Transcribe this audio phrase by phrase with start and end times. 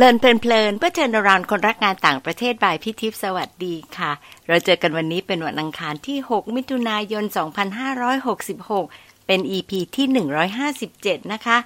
[0.00, 4.12] เลินเพลินเพลินเพื่อเชิญรานคนรักงานต่างประเทศบายพี่ทิพย์สวัสดีค่ะ
[4.48, 7.24] เราเจอกันวันนี้เป็นวันอังคารที่ 6 มิถุนายน
[8.24, 10.06] 2566 เป็น EP ที่
[10.68, 11.58] 157 นะคะ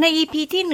[0.00, 0.64] ใน EP ที่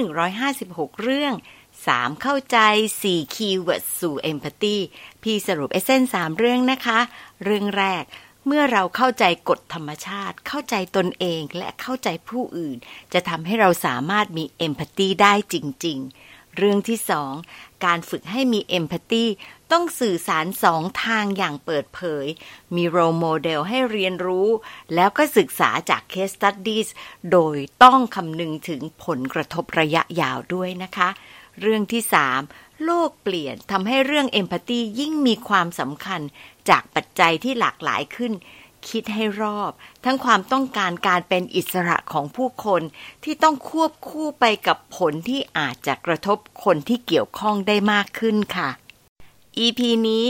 [0.47, 1.33] 156 เรื่อง
[1.77, 2.57] 3 เข้าใจ
[3.03, 4.77] 4 Keywords สู่ Empathy
[5.23, 6.99] พี่สรุปเอเซน3เรื่องนะคะ
[7.43, 8.03] เรื่องแรก
[8.47, 12.77] เมื่อเราเข้าใจกฎธรรมชาติ เข้าใจตนเองและเข้าใจผู้อื่น
[13.13, 15.55] จะทำให้เราสามารถมี Empathy ได้จ
[15.87, 16.28] ริง ๆ
[16.59, 17.33] เรื่องที่สอง
[17.85, 19.25] การฝึกให้มี empathy
[19.71, 22.25] ต้องสื่อสารสองทางอย่างเปิดเผย
[22.75, 24.47] มี role model ให้เรียนรู้
[24.95, 26.81] แล้วก็ศึกษาจาก case study
[27.31, 31.09] โดยต้องคำนึงถึงผลกระทบระยะยาวด้วยนะคะ
[31.61, 32.41] เรื่องที่สาม
[32.83, 36.21] โลกเปลี่ยนทำให้เรื่อง empathy ยิ่งมีความสำคัญ
[36.69, 38.33] จากปัจจัยที่หลากหลายขึ้น
[38.89, 39.71] คิดให้รอบ
[40.05, 42.81] ทั้งความต้องการการเป็นอิสระของผู้คน
[43.23, 48.69] ที่ต้องควบคู่ไปกับผลที่อาจจะกระทบคนที่เกี่ยวข้องได้มากขึ้นค่ะ
[49.59, 50.27] EP นี้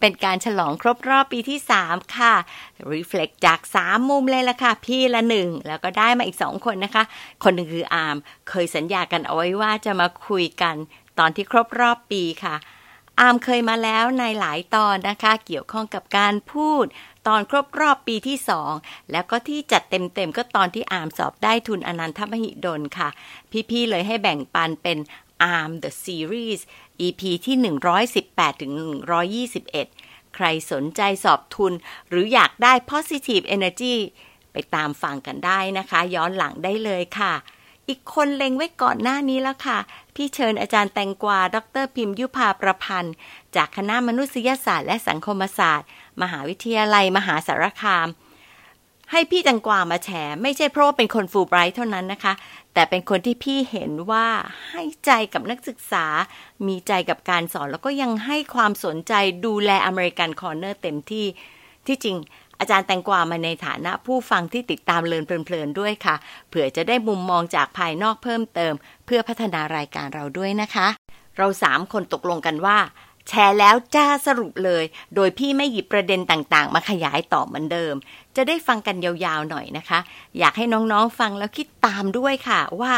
[0.00, 2.34] เป็นการฉลองครบรอบปีที่ 3 ค่ะ
[2.92, 7.04] Reflect จาก 3 มุมเลยละค่ะ พี่ละหนึ่ง แล้วก็ได้มาอีก 2 คนนะคะ
[7.44, 8.16] คนหนึ่งคืออาร์ม
[8.48, 10.74] เคยสัญญากันเอาไว้ว่าจะมาคุยกัน
[11.18, 12.54] ตอนที่ครบรอบปีค่ะ
[13.20, 16.84] อามเคยมาแล้วในหลายตอนนะคะ เกี่ยวข้องกับการพูด
[17.26, 18.72] ตอนครบรอบปีที่สอง
[19.12, 23.08] แล้วก็ที่จัดเต็มๆ ก็ตอนที่อามสอบได้ทุนอนันทมหิดลค่ะ
[23.70, 24.98] พี่ๆเลยให้แบ่งปันเป็น
[25.54, 26.60] ARM The Series
[27.06, 27.56] EP ที่
[28.08, 28.72] 118ถึง
[29.54, 31.72] 121 ใครสนใจสอบทุน
[32.08, 33.94] หรืออยากได้ Positive Energy
[34.52, 37.34] ไปตามฟังกันได้นะคะ ย้อนหลังได้เลยค่ะ
[37.88, 39.78] อีกคนเล็งไว้ก่อนหน้านี้แล้วค่ะ
[40.14, 43.14] พี่เชิญอาจารย์แตงกวา ดร.พิมพ์ยุพาประพันธ์
[43.56, 45.88] จากคณะมนุษยศาสตร์และสังคมศาสตร์
[46.22, 48.08] มหาวิทยาลัยมหาสารคาม
[49.12, 50.10] ให้พี่แตงกวามาแชร์
[50.42, 52.32] ไม่ใช่เพราะว่าเป็นคนฟูไบรท์เท่านั้นนะคะ
[52.74, 54.26] แต่เป็นคนที่พี่เห็นว่า
[54.68, 56.06] ให้ใจกับนักศึกษา
[56.66, 59.12] มีใจกับการสอนแล้วก็ยังให้ความสนใจ
[59.46, 61.26] ดูแล American Corner เต็มที่
[61.86, 62.16] ที่จริง
[62.60, 66.16] อาจารย์แตงกวามาในฐานะผู้ฟังที่ติดตาม Learn เพลินๆด้วยค่ะ
[66.48, 68.74] เผื่อจะได้มุมมองจากภายนอกเพิ่มเติม
[69.06, 70.88] เพื่อพัฒนารายการเราด้วยนะคะ
[71.38, 72.78] เราสามคนตกลงกันว่า
[73.28, 77.94] แชร์แล้วจ้าสรุปเลย โดยพี่ไม่หยิบประเด็นต่างๆ มาขยายต่อเหมือนเดิม
[78.36, 79.98] จะได้ฟังกันยาวๆหน่อยนะคะ
[80.38, 82.92] อยากให้น้องๆฟังแล้วคิดตามด้วยค่ะว่า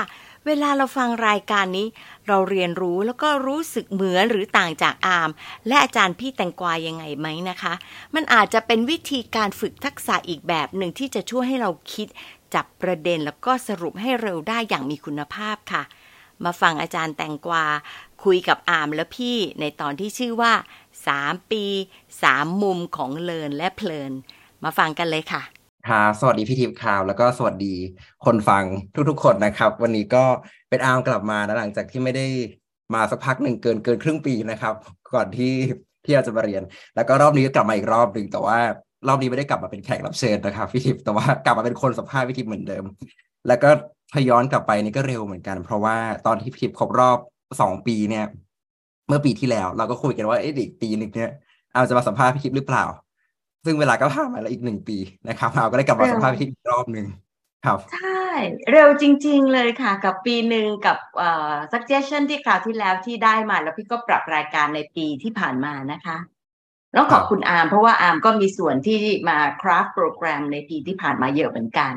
[0.46, 1.86] เวลาเราฟังรายการนี้
[2.28, 5.30] เราเรียนรู้แล้วก็รู้สึกเหมือนหรือต่างจากอาม
[5.66, 7.74] และอาจารย์พี่แตงกวายังไงไหมนะคะ
[8.14, 12.08] มันอาจจะเป็นวิธีการฝึกทักษะอีกแบบหนึ่งที่จะช่วยให้เราคิด
[12.54, 15.82] จับประเด็นแล้วก็สรุปให้เร็วได้อย่างมีคุณภาพค่ะ
[16.44, 17.64] มาฟังอาจารย์แตงกวา
[18.24, 20.52] คุยกับอามและพี่ในตอนที่ชื่อว่า
[21.02, 21.64] 3 ปี
[22.14, 24.12] 3 มุมของเลินและเพลิน
[24.64, 25.42] มาฟังกันเลยค่ะ
[25.88, 27.74] ค่ะสวัสดีพี่ทิพย์ข่าว แล้วก็สวัสดี
[28.24, 28.64] คนฟัง
[29.08, 30.24] ทุกๆคนนะครับ วันนี้ก็
[30.70, 32.26] เป็นอามกลับมานะหลังจากที่ไม่ได้
[32.94, 34.74] มาสักพักหนึ่งเกินเกินครึ่งปีนะครับ
[35.14, 35.52] ก่อนที่
[36.04, 36.62] ที่เราจะมาเรียน
[36.94, 38.58] แล้วก็รอบนี้ก็กลับมาอีกรอบหนึ่งแต่ว่า
[39.08, 42.84] รอบนี้ไม่ได้กลับมาเป็นแขกรับเชิญนะครับพี่ทิพย์แต่ว่ากลับมาเป็นคนสัมภาษณ์พี่ทิพย์เหมือนเดิม
[43.48, 43.68] แล้วก็
[44.12, 45.96] พย้อนกลับไปนี่ก็เร็วเหมือนกัน เพราะว่า
[46.26, 47.18] ตอนที่พี่ทิพย์ครบรอบ
[47.60, 48.24] สองปีเนี่ย
[49.08, 51.30] เมื่อปีที่แล้ว เราก็คุยกันว่าเอ๊ะอีกปีนึงเนี่ย
[51.72, 52.84] เอาจะมาสัมภาษณ์พี่คิดหรือเปล่า
[53.64, 54.98] ซึ่งเวลาก็ผ่านมาแล้วอีกหนึ่งปี
[55.28, 57.06] นะครับเราก็ได้กลับมาสัมภาษณ์พี่คิดอีกรอบหนึ่ง
[57.66, 58.26] ครับ ใช่
[58.70, 66.18] เร็วจริง ๆ เลยค่ะ กับปีหนึ่งกับเอ่อ suggestion ที่คราวที่แล้วที่ได้มาแล้วพี่ก็ปรับรายการในปีที่ผ่านมานะคะ
[66.96, 71.94] ต้องขอบคุณอาร์มเพราะว่าอาร์มก็มีส่วนที่มาคราฟโปรแกรมในปีที่ผ่านมาเยอะเหมือนกัน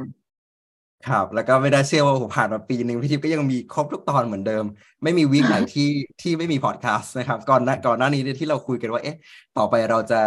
[1.08, 4.66] ครับ แล้วก็ไม่ได้เชื่อว่าผมผ่านมาปีหนึ่งพี่ทิพย์ก็ยังมีครบทุกตอนเหมือนเดิม
[5.04, 5.90] ไม่มีวีคไหนที่
[6.22, 9.18] ที่ไม่มีพอดแคสต์นะครับ ก่อนหน้าก่อนหน้านี้ที่เราคุยกันว่าเอ๊ะ
[9.58, 10.22] ต่อไปเราจะ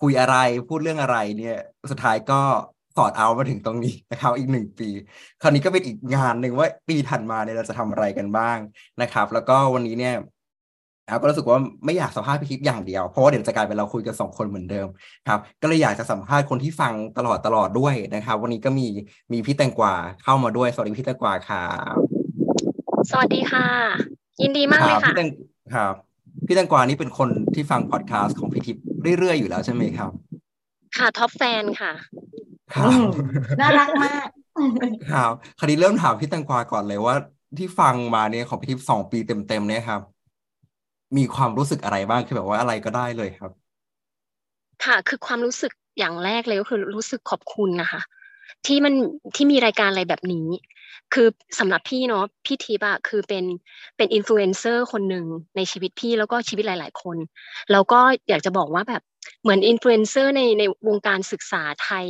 [0.00, 0.36] คุยอะไร
[0.68, 1.58] พูดเรื่องอะไรเนี่ย
[1.90, 2.40] สุดท้ายก็
[2.96, 4.88] สอดเอามาถึงตรงนี้นะครับ อีกหนึ่งปี
[5.42, 8.58] คราวนี้ก็เป็นอีกงานหนึ่งว่าปีถัดมาเนี่ยเราจะทำอะไรกันบ้าง
[9.02, 10.16] นะครับ แล้วก็วันนี้เนี่ย
[11.08, 14.88] แล้วก็รู้สึกว่าไม่อยากสัมภาษณ์พี่ทิพย์อย่างเดียว เพราะว่าเดี๋ยวจะกลายเป็นเราคุยกันสองคนเหมือนเดิม
[15.28, 18.86] ครับก็เลยอยากจะสัมภาษณ์คนที่ฟังตลอดตลอดด้วยนะครับ วันนี้ก็มี
[19.32, 19.94] มีพี่แตงกวา
[20.24, 21.62] เข้ามาด้วย สวัสดีพี่แตงกวาค่ะ
[23.10, 23.66] สวัสดีค่ะ
[24.42, 25.28] ยินดีมากเลยค่ะพี่แตง
[25.74, 25.94] ครับ
[26.46, 30.10] พี่แตงกวานี่เป็นคนที่ฟังพอดแคสต์ของพี่ทิพย์ เรื่อยๆอยู่แล้วใช่ไหมครับ
[30.96, 31.92] ค่ะ top fan ค่ะ
[32.74, 32.92] ครับ
[33.60, 34.28] น่ารักมาก
[35.12, 37.14] ครับคดีเริ่มถามพี่แตงกวาก่อนเลยว่า
[37.58, 40.00] ที่ฟังมาเนี่ยของพี่ทิพย์สองปีเต็มๆเนี่ยครับ
[41.16, 43.52] มีความรู้สึกอะไรบ้างคือแบบว่าอะไรก็ได้เลยครับ
[44.84, 48.00] ค่ะ คือความรู้สึกอย่างแรกเลยก็คือรู้สึกขอบคุณนะคะ
[48.66, 48.94] ที่มัน
[49.36, 50.46] ที่มีรายการอะไรแบบนี้
[51.14, 51.28] คือ
[51.58, 53.44] สำหรับพี่เนาะพี่ทิพย์อะคือเป็น
[53.96, 55.26] เป็นอินฟลูเอนเซอร์คนหนึ่ง
[55.56, 57.16] ในชีวิตพี่แล้วก็ชีวิตหลาย ๆ คน
[57.72, 59.02] แล้วก็อยากจะบอกว่าแบบ
[59.42, 62.06] เหมือนอินฟลูเอนเซอร์ในในวงการศึกษาไทย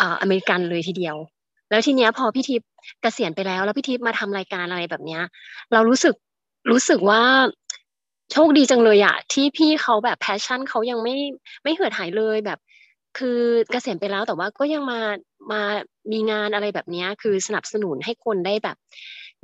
[0.00, 1.16] อ่าอเมริกันเลยทีเดียว
[1.70, 2.68] แล้วทีเนี้ยพอพี่ทิพย์
[3.02, 5.22] เกษียณไปแล้ว แล้วพี่ทิพย์มาทำรายการอะไรแบบเนี้ย
[5.72, 6.14] เรารู้สึก
[6.70, 7.22] รู้สึกว่า
[8.32, 11.16] โชคดีจังเลยอะที่พี่เขาแบบ passion เขายังไม่
[11.62, 12.58] ไม่เหือดหายเลยแบบ
[13.18, 13.40] คือ
[13.70, 15.00] เกษียณไปแล้วแต่ว่าก็ยังมา
[15.52, 15.60] มา
[16.12, 18.76] มีงานอะไรแบบนี้คือสนับสนุนให้คนได้แบบ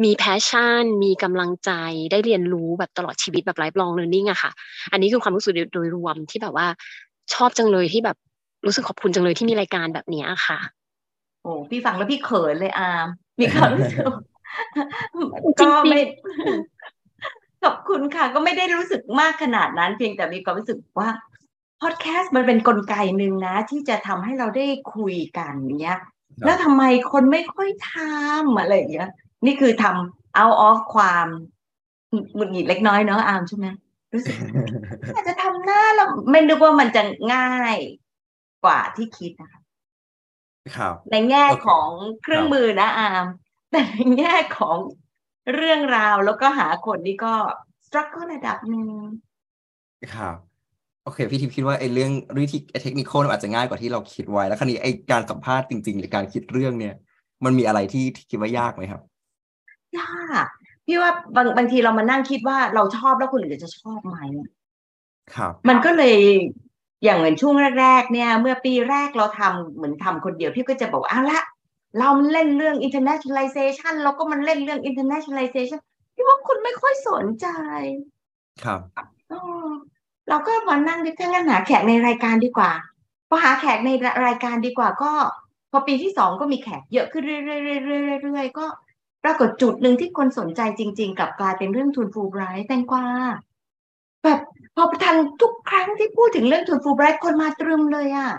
[0.05, 1.71] มี passion มีกำลังใจ
[2.13, 4.51] ได้เรียนรู้แบบตลอดชีวิตแบบ lifelong เรียนรู้อะค่ะ
[4.93, 6.67] อันนี้คือความรู้สึกโดยรวมที่แบบว่า
[7.35, 8.17] ชอบจังเลยที่แบบ
[8.67, 10.59] รู้สึกขอบคุณจังเลยที่มีรายการแบบนี้ค่ะ
[11.43, 13.07] โอ้พี่ฟังแล้วพี่เขินเลยอาม
[13.41, 14.05] มีความรู้สึก
[15.61, 16.01] ก็ไม่
[17.65, 21.09] ขอบคุณค่ะ ก็ไม่ได้รู้สึกมากขนาดนั้น เพียงแต่มีความรู้สึกว่า
[21.85, 25.99] พอดแคสต์มันเป็นนกลไกหนึ่งนะ ที่จะทำให้เราได้คุยกันเนี้ย
[26.45, 26.83] แล้วทำไม
[27.13, 29.11] คนไม่ค่อยทำอะไรอย่างเงี้ย
[29.47, 31.27] นี่คือทำ out of ความ
[32.35, 33.67] หงุดหงิดเล็กน้อยเนาะอามใช่ไหม
[34.13, 34.35] รู้สึก
[35.15, 37.03] อาจจะทำหน้าเราไม่นึกว่ามันจะ
[37.35, 37.77] ง่าย
[38.65, 39.63] กว่าที่คิดนะคะ
[40.77, 41.89] ครับในแง่ของ
[42.23, 43.25] เครื่องมือนะอาม
[43.71, 44.77] แต่ในแง่ของ
[45.55, 47.35] เรื่องราวแล้วก็หาคนนี่ก็
[47.87, 48.89] สตรัคเกอร์ระดับหนึ่ง
[50.15, 50.37] ครับ
[51.05, 52.13] โอเค พี่ทิพย์คิดว่าไอ้เรื่อง
[52.43, 56.95] วิธีเทคนิคอาจจะง่ายกว่าที่เราคิดไว้ แล้วคราวนี้ไอ้การสัมภาษณ์จริงๆ หรือการคิดเรื่องเนี่ย
[57.45, 59.01] มันมีอะไรที่คิดว่ายากไหมครับ
[59.99, 60.47] ยาก
[60.87, 64.17] พี่ว่าบางบางทีเรามานั่งคิดว่าเราชอบแล้วคนอื่นจะชอบไหม
[65.35, 66.17] ครับ มันก็เลย
[67.05, 71.41] อย่างเหมือนช่วงแรก ๆ เนี่ย เมื่อปีแรกเราทำเหมือนทำคนเดียวพี่ก็จะบอกอ้าละ
[71.99, 75.81] เราเล่นเรื่อง internationalization เราก็มันเล่นเรื่อง internationalization
[76.15, 77.47] พี่ว่าคุณไม่ค่อยสนใจ
[78.65, 78.81] ครับ
[80.29, 82.71] เราก็มานั่งดิถ้างั้นหาแขกในรายการดีกว่า
[83.29, 83.91] พอหาแขกใน
[84.27, 85.13] รายการดีกว่าก็
[85.71, 88.67] พอปีที่สองก็มีแขกเยอะขึ้นเรื่อยๆๆๆก็
[89.25, 93.05] ปรากฏจุดหนึ่งที่คนสนใจจริง ๆ กับกลายเป็นเรื่องทุนฟูไบรท์แตงกวา
[94.23, 94.41] แบบ
[94.75, 98.31] พอทันทุกครั้งที่พูดถึงเรื่องทุนฟูไบรท์คนมาตรึมเลยอะ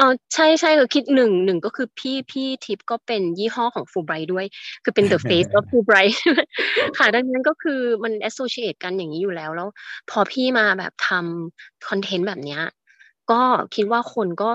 [0.00, 4.46] อ๋อใช่ใช่คือคิดหนึ่งหนึ่งก็คือพี่พี่ทิปก็เป็นยี่ห้อของฟูไบรด้วย
[4.84, 6.20] คือเป็น the face of ฟูไบรท์
[6.98, 9.68] ค่ะดังนั้นก็คือมัน associate กันอย่างนี้อยู่แล้วแล้ว
[10.10, 12.62] พอพี่มาแบบทำคอนเทนต์แบบเนี้ย
[13.30, 13.40] ก็
[13.74, 14.50] คิดว่าคนก็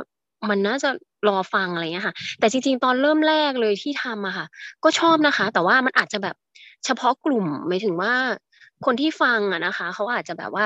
[0.50, 0.90] มันน่าจะ
[1.30, 4.46] รอฟังอะไรเงี้ยค่ะ แต่จริง ๆ ตอนเริ่มแรกเลยที่ทำอะค่ะ
[4.84, 6.36] ก็ชอบนะคะ แต่ว่ามันอาจจะแบบ
[6.86, 8.14] เฉพาะกลุ่มหมายถึงว่า
[8.86, 10.66] คนที่ฟังอะนะคะ เขาอาจจะแบบว่า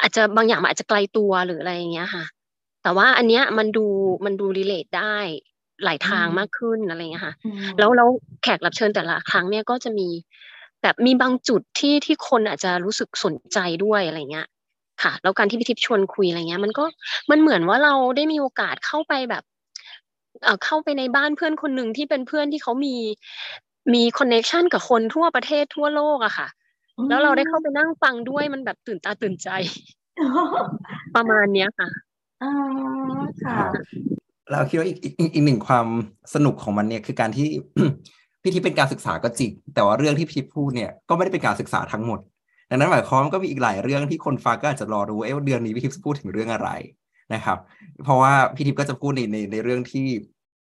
[0.00, 2.24] อาจจะบางอย่างมันอาจจะไกลตัวหรืออะไรอย่างเงี้ยค่ะ
[2.82, 3.86] แต่ว่าอันเนี้ยมันดู
[4.24, 5.16] มันดูรีเลทได้
[5.84, 7.34] หลายทางมากขึ้นอะไรเงี้ยค่ะ
[7.78, 8.08] แล้วแล้ว
[8.42, 10.08] แขกรับเชิญแต่ละครั้งเนี่ยก็จะมี
[10.82, 14.46] แบบมีบางจุดที่ที่คนอาจจะรู้สึกสนใจด้วยอะไรเงี้ย
[15.02, 16.84] ค่ะ แล้วการที่พี่ทิพย์ชวนคุยอะไรเงี้ย มันก็
[17.30, 19.42] มันเหมือนว่าเราได้มีโอกาสเข้าไปแบบ
[20.64, 22.96] เข้าไปในบ้านเพื่อนคนหนึ่งที่เป็นเพื่อนที่เขามี
[23.94, 26.48] มีคอนเน็ชันกับคนทั่วประเทศทั่วโลกอะค่ะ
[27.08, 29.48] แล้วเราได้เข้าไปนั่งฟังด้วยมันแบบตื่นตาตื่นใจ
[31.16, 31.88] ประมาณเนี้ยค่ะ
[32.42, 32.50] อ๋อ
[33.44, 33.58] ค่ะ
[34.50, 35.86] เราคิดว่าอีกอีกอีกหนึ่งความ
[36.34, 37.48] สนุกของมันเนี่ยคือการที่
[38.42, 42.20] พี่ทิพเป็นการศึกษาก็จริง แต่ว่าเรื่องที่พี่ทิพพูดเนี่ยก็ไม่ได้เป็นการศึกษาทั้งหมด
[42.70, 46.68] ดังนั้นหมายความก็มีอีกหลายเรื่องที่คนฟังก็อาจจะรอรู้ว่าเดือนนี้พี่ทิพจะพูดถึงเรื่องอะไร
[47.34, 47.58] นะครับ
[48.04, 50.08] เพราะว่าพี่ทิพย์ก็จะพูดในในในเรื่องที่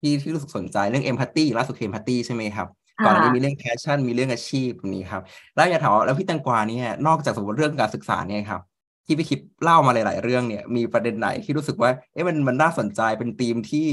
[0.01, 2.69] ที่ที่รู้สึกสนใจเรื่อง empathy ล่าสุด empathy ใช่ไหมครับ
[3.05, 5.23] ก่อนอันนี้มีเรื่อง passion มีเรื่องอาชีพนี้ครับ
[5.57, 8.63] แล้วอยากถามว่าแล้วพี่แตงกวาเนี่ยนอกจากสมมติเรื่องการศึกษาเนี่ยครับ
[9.07, 13.87] ที่พี่ทิพย์เล่ามาหลาย ๆ เรื่องเนี่ย มีประเด็นไหนที่รู้สึกว่า เอ๊ะมันมันน่าสนใจเป็นธีมที่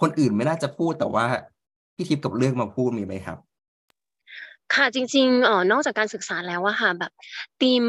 [0.00, 1.24] คนอื่นไม่น่าจะพูดแต่ว่า
[1.94, 3.38] พี่ทิพย์กับเรื่องมาพูดมีไหมครับ
[4.74, 7.12] ค่ะจริงๆอ๋อนอกจากการศึกษาแล้วอะค่ะแบบ
[7.60, 7.82] ธีม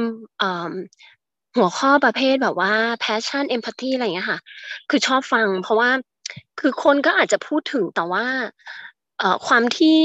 [1.58, 4.39] หัวข้อประเภทแบบว่า passion empathy อะไรอย่างเงี้ยค่ะ
[4.89, 5.89] คือชอบฟัง เพราะว่า
[6.60, 8.25] คือคนก็อาจจะพูดถึงแต่ว่า
[9.20, 10.01] เอ่อความที่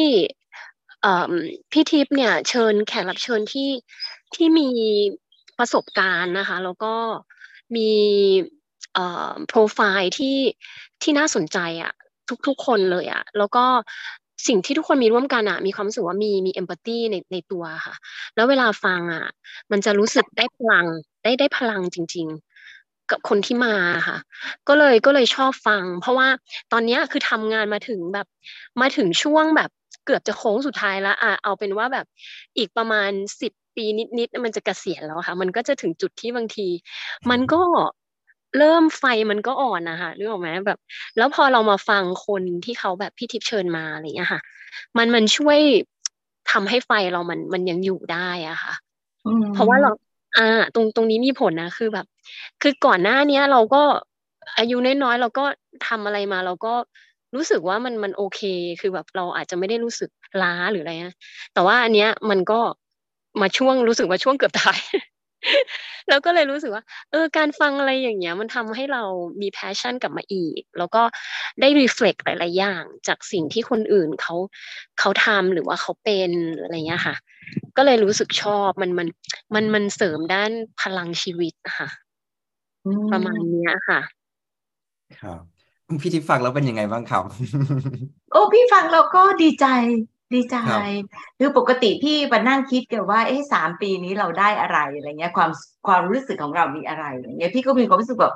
[1.72, 3.70] พี่ทิพย์เนี่ย เชิญแขกรับเชิญที่
[4.34, 4.68] ที่มี
[5.58, 6.94] ประสบการณ์นะคะ แล้วก็
[7.76, 7.90] มี
[9.48, 10.36] โปรไฟล์ที่
[11.02, 11.92] ที่น่าสนใจอะ
[12.46, 13.64] ทุกๆคนเลยอะแล้วก็
[14.48, 17.94] สิ่งที่ทุกคนมีร่วมกันอะมีความรู้สึกว่ามีมีเอมพัตตีในในตัวค่ะ
[18.34, 19.26] แล้วเวลาฟังอะ
[19.70, 20.86] มันจะรู้สึกได้พลัง
[21.22, 22.26] ได้ได้พลังจริง
[22.70, 23.74] ๆ กับคนที่มา
[24.08, 24.18] ค่ะ
[24.68, 26.28] ก็เลยก็เลยชอบฟัง เพราะว่า
[26.72, 28.26] ตอนนี้คือทำงานมาถึงแบบ
[28.80, 29.70] มาถึงช่วงแบบ
[30.04, 32.06] เกือบจะโค้งสุดท้ายแล้วอะเอาเป็นว่าแบบ
[32.58, 33.10] อีกประมาณ
[33.40, 33.84] สิบ ปี
[34.18, 36.68] นิดๆมันจะเกษียณแล้วค่ะ มันก็จะถึงจุดที่บางที
[37.30, 37.60] มันก็
[38.58, 40.78] เริ่มไฟมันก็อ่อนนะคะรู้ไหมแบบ
[41.16, 44.40] แล้วพอเรามาฟังคนที่เขาแบบพี่ทิพย์เชิญมาอะไรอย่างเงี้ยค่ะ
[44.96, 45.58] มันมันช่วย
[46.50, 48.74] ทำให้ไฟเรามันมันยังอยู่ได้อะค่ะ
[49.54, 49.90] เพราะว่าเรา
[50.36, 52.06] อ่า ตรงตรงนี้มีผลนะคือแบบ
[52.62, 53.82] คือก่อนหน้าเนี้ยเราก็
[54.58, 55.44] อายุน้อยๆเราก็
[55.86, 56.74] ทำอะไรมาเราก็
[57.34, 58.40] รู้สึกว่ามันมันโอเค
[58.80, 60.10] คือแบบเราอาจจะไม่ได้รู้สึก
[60.42, 61.16] ล้าหรืออะไรนะ
[61.54, 62.60] แต่ว่าอันเนี้ยมันก็
[63.42, 64.78] มาช่วงรู้สึกว่าช่วงเกือบตาย
[66.08, 69.02] แล้วก็เลยรู้สึกว่า เออ การฟังอะไรอย่างเงี้ย มันทำให้เรา
[69.40, 71.02] มี passion กลับมาอีก แล้วก็
[71.60, 74.36] ได้ reflect หลาย ๆ อย่าง จากสิ่งที่คนอื่นเขา
[74.98, 76.30] เขาทำหรือว่าเขาเป็น
[76.60, 77.14] อะไรเงี้ยค่ะ
[77.76, 79.08] ก็เลยรู้สึกชอบมันมัน
[79.54, 81.88] มันมันเสริมด้านพลังชีวิตค่ะ
[83.12, 84.00] ประมาณเนี้ยค่ะ
[85.20, 85.40] ครับ
[86.02, 87.24] พี่ทิพย์ฟังแล้วเป็นยังไงบ้างครับ
[88.32, 89.66] โอ้พี่ฟังเราก็ดีใจ
[90.34, 90.82] ดีใจครับ
[91.38, 95.50] คือปกติพี่มานั่งคิดกันว่าเอ๊ะสามปีนี้เราได้อะไรอะไรเงี้ย ความ
[95.86, 98.34] ความรู้สึกของเรามีอะไรอะไรเงี้ยพี่ก็มีความรู้สึกแบบ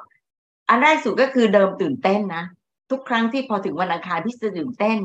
[0.69, 2.45] อันแรกสุดก็คือเดิมตื่นเต้นนะ
[2.91, 4.99] ทุกครั้งที่พอถึงวันอังคารพี่จะตื่นเต้น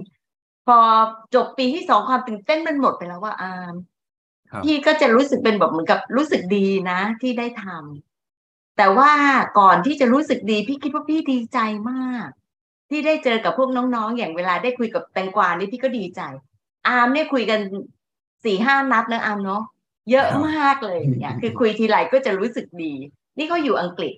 [0.68, 0.78] พอ
[1.36, 3.74] จบปีที่สองความตื่นเต้นมันหมดไปแล้วว่าอาม
[4.52, 9.12] ครับพี่ก็จะรู้สึกเป็นแบบเหมือนกับรู้สึกดีนะที่ได้ทำแต่ว่า
[9.60, 11.60] ก่อนที่จะรู้สึกดีพี่คิดว่าพี่ดีใจ
[11.92, 12.28] มาก
[12.90, 16.22] ที่ได้เจอกับพวกน้องๆ อย่างเวลาได้คุยกับแตงกวานี่พี่ก็ดีใจ
[16.88, 17.60] อามเนี่ยคุยกัน
[18.46, 19.64] สี่ห้านัดนะอามเนาะ
[20.12, 22.94] เยอะครับมากเลยเนี่ยคือคุยทีไรก็จะรู้สึกดี
[23.38, 24.14] นี่เขาอยู่อังกฤษ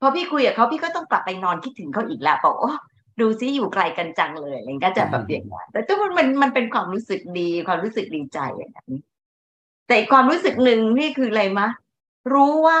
[0.00, 2.72] พอพี่คุยกับเขาพี่ก็ต้องกลับไปนอนคิดถึงเขาอีกแล้วบอกโอ้
[3.20, 8.92] ดูซิอยู่ไกลกันจังเลยอะไรอย่างเงี้ยก็จะแบบอย่างนั้นแต่ทุกมันมันมันเป็นความรู้สึกดีความรู้สึกดีใจอย่างนั้น
[9.86, 11.68] แต่อีกความรู้สึกหนึ่งนี่คืออะไรมะ
[12.32, 12.76] รู้ว่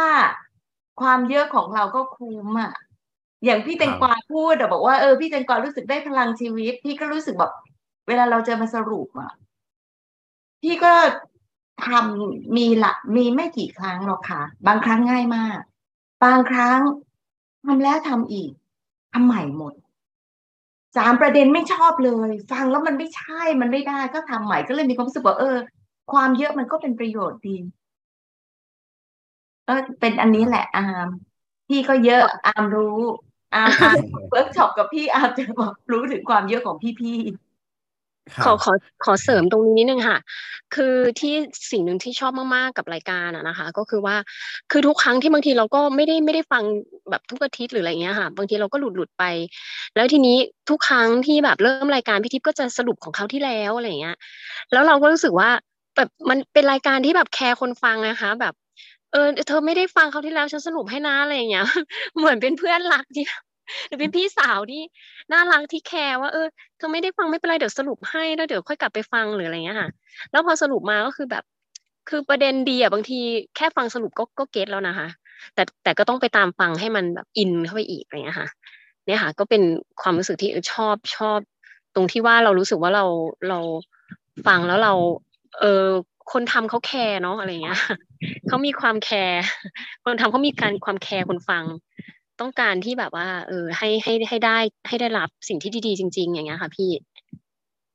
[1.00, 2.72] ความเยอะของเราก็คุ้มอะ
[3.44, 7.52] อย่างพี่แตงกวาพูดอะบอกว่าเออพี่แตงกวารู้สึกได้พลังชีวิต พี่ก็รู้สึกแบบ
[8.06, 9.32] เวลาเราจะมาสรุปอะ
[10.62, 10.94] พี่ก็
[11.86, 15.58] ทำมีละมีไม่กี่ครั้งหรอกค่ะ บางครั้งง่ายมาก
[16.24, 16.80] บางครั้ง
[17.64, 18.50] ทำแล้วทำอีก
[19.12, 19.74] ทำใหม่หมด
[20.96, 25.56] สามประเด็นไม่ชอบเลย ฟังแล้วมันไม่ใช่มันไม่ได้ก็ทำใหม่ก็เลยมีความรู้สึกว่าเออ
[26.12, 27.56] ความเยอะมันก็เป็นประโยชน์ดี
[29.66, 31.08] เออเป็นอันนี้แหละอาม
[31.68, 32.98] พี่ก็เยอะอามรู้
[33.54, 33.98] อามอาม
[34.30, 37.43] เวิร์กช็อปกับพี่อามจะบอกรู้ถึงความเยอะของพี่ๆครับ
[38.44, 38.72] ขอขอ
[39.04, 40.18] ขอเสริมตรงนี้นิดนึงค่ะ
[40.74, 41.34] คือที่
[41.70, 44.16] สิ่งหนึ่งที่ชอบมากๆกับรายการอะนะคะ ก็คือว่า
[44.70, 46.62] คือทุกครั้งที่บางทีเราก็ไม่ได้ไม่ได้ฟัง
[47.10, 49.24] แบบทุกอาทิตย์หรืออะไรเงี้ยค่ะ บางทีเราก็หลุดหลุดไป
[49.96, 50.36] แล้วทีนี้
[50.70, 54.16] ทุกครั้งที่แบบเริ่มรายการพี่ทิพย์ก็จะสรุปของเขาที่แล้วอะไรเงี้ย
[54.72, 55.50] แล้วเราก็รู้สึกว่า
[55.96, 58.54] แบบมันเป็นรายการที่แบบแคร์คนฟังนะคะ แบบ
[59.12, 61.64] เออเธอไม่ได้ฟังเขาที่แล้วฉันสรุปให้นะอะไรอย่างเงี้ย
[62.16, 63.24] เหมือนเป็นเพื่อนรักที่
[63.86, 64.82] หรือเป็นพี่สาวที่
[65.32, 69.88] น่ารักที่แคร์ว่าเออเธอไม่ได้ฟังไม่เป็นไรเดี๋ยวสรุปให้แล้วเดี๋ยวค่อยกลับไปฟังหรืออะไรเงี้ยค่ะ
[70.30, 71.44] แล้วพอสรุปมาก็คือแบบ
[72.08, 73.20] คือประเด็นดีอะบางที
[73.56, 75.08] แค่ฟังสรุปก็ก็เก็ตแล้วนะคะ
[75.54, 78.48] แต่แต่ก็ต้องไปตามฟังให้มันแบบอินเข้าไปอีกอะไรเงี้ยค่ะ
[79.06, 79.62] เนี่ยค่ะ ก็เป็น
[80.02, 81.38] ความรู้สึกที่ชอบชอบ
[81.94, 83.04] ตรงที่ว่าเรารู้สึกว่าเรา
[83.48, 83.58] เรา
[84.46, 84.92] ฟังแล้วเรา
[85.60, 85.86] เออ
[86.32, 87.78] คนทำเขาแคร์เนาะอะไรเงี้ย
[88.48, 89.42] เขามีความแคร์
[90.04, 91.64] คนทำเขามีการความแคร์คนฟัง
[92.40, 96.90] ต้องการที่แบบว่า เออ ให้ให้ให้ได้ให้ได้รับสิ่งที่ดีๆจริง ๆ อย่างเงี้ยค่ะ พี่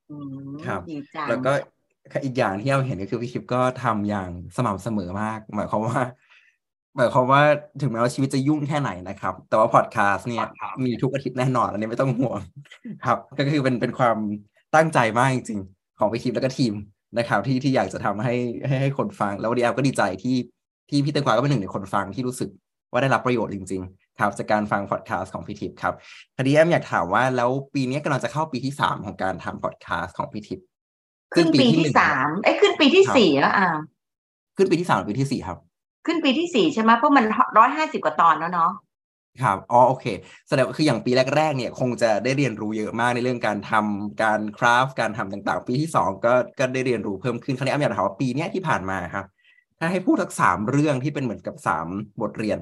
[0.10, 0.18] อื
[0.48, 1.52] มครับดีจังแล้วก็
[2.24, 6.00] อีกอย่างที่เราเห็นก็คือพี่ทิพย์ก็ทำอย่างสม่ำเสมอมาก หมายความว่า
[6.98, 7.42] หมายความว่า
[7.82, 10.46] ถึงแม้ว่าชีวิตจะยุ่งแค่ไหนนะครับ แต่ว่าพอดแคสต์เนี่ย
[10.86, 12.40] มีทุกอาทิตย์แน่นอน อันนี้ไม่ต้องห่วง
[13.06, 14.18] ครับ ก็คือเป็นเป็นความ
[14.76, 16.74] ตั้งใจมากจริงๆ ของพี่ทิพย์แล้วก็ทีม
[17.18, 18.36] นะครับ ที่ที่อยากจะทำให้
[18.68, 20.38] ให้ให้คนฟัง แล้ววันนี้แอามก็ดีใจที่
[20.90, 22.50] ที่พี่แตงกวาก็เป็นหนึ่งในคนฟังที่รู้สึก
[22.92, 25.94] ว่าได้รับประโยชน์จริงๆ ครับจากการฟังพอดแคสต์ของพี่ทิพย์ครับ
[26.36, 30.66] ทีนี้อามอยากถามว่าแล้วปีนี้กำลังจะเข้าปีที่สามของการทำพอดแคสต์ของพี่ทิพย์
[31.34, 33.78] ขึ้นปีที่หนึ่งสามไอ้ยขึ้นปีที่ครับสี่แล้วอาม
[34.58, 35.58] ขึ้นปีที่สามหรือปีที่สี่ครับ
[36.06, 37.26] ขึ้นปีที่สี่ใช่ไหมเพราะมัน
[37.58, 38.72] ร้อยห้าสิบกว่าตอนแล้วเนาะ
[39.44, 40.06] ครับอ๋อโอเค
[40.48, 49.26] แสดงว่าคืออย่างปีแรกๆ เนี่ยคงจะได้เรียนรู้เยอะมากในเรื่องการทำการคราฟต์การทำต่างๆ ปีที่สองก็ก็ได้เรียนรู้เพิ่มขึ้นคราวนี้อ้ำอยากถามว่าปีเนี้ยที่ผ่านมาครับ
[49.80, 51.88] ถ้าให้พูดสักสามเรื่องที่เป็นเหมือนกับสาม
[52.22, 52.60] บทเรียน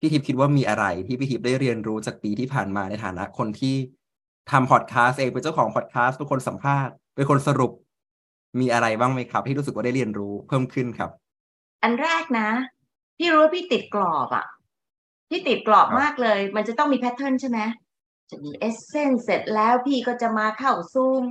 [0.00, 3.76] พี่ทิพย์คิดว่ามีอะไรที่พี่ทิพย์ได้เรียนรู้จากปีที่ผ่านมาในฐานะคนที่
[4.50, 7.72] ทำพอดแคสต์เองเป็นเจ้าของพอดแคสต์เป็นคนสัมภาษณ์เป็นคนสรุป
[8.60, 11.10] มีอะไรบ้างไหมครับ ที่รู้สึกว่าได้เรียนรู้เพิ่มขึ้นครับ
[11.82, 12.48] อันแรกนะ
[13.18, 14.46] พี่รู้ว่าพี่ติดกรอบอะ
[15.28, 17.58] พี่ติดกรอบมากเลย มันจะต้องมี pattern ใช่ไหม
[18.30, 21.22] จะมี essence เสร็จแล้วพี่ก็จะมาเข้าซูม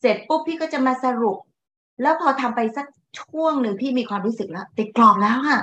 [0.00, 1.38] เสร็จปุ๊บพี่ก็จะมาสรุป
[2.02, 2.86] แล้วพอทำไปสัก
[3.20, 5.60] ช่วงหนึ่งพี่มีความรู้สึกแล้ว ติดกรอบแล้วอะ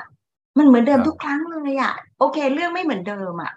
[0.59, 3.53] มันเหมือนเดิมครับทุกครั้งเลยอะโอเค เรื่องไม่เหมือนเดิมอะ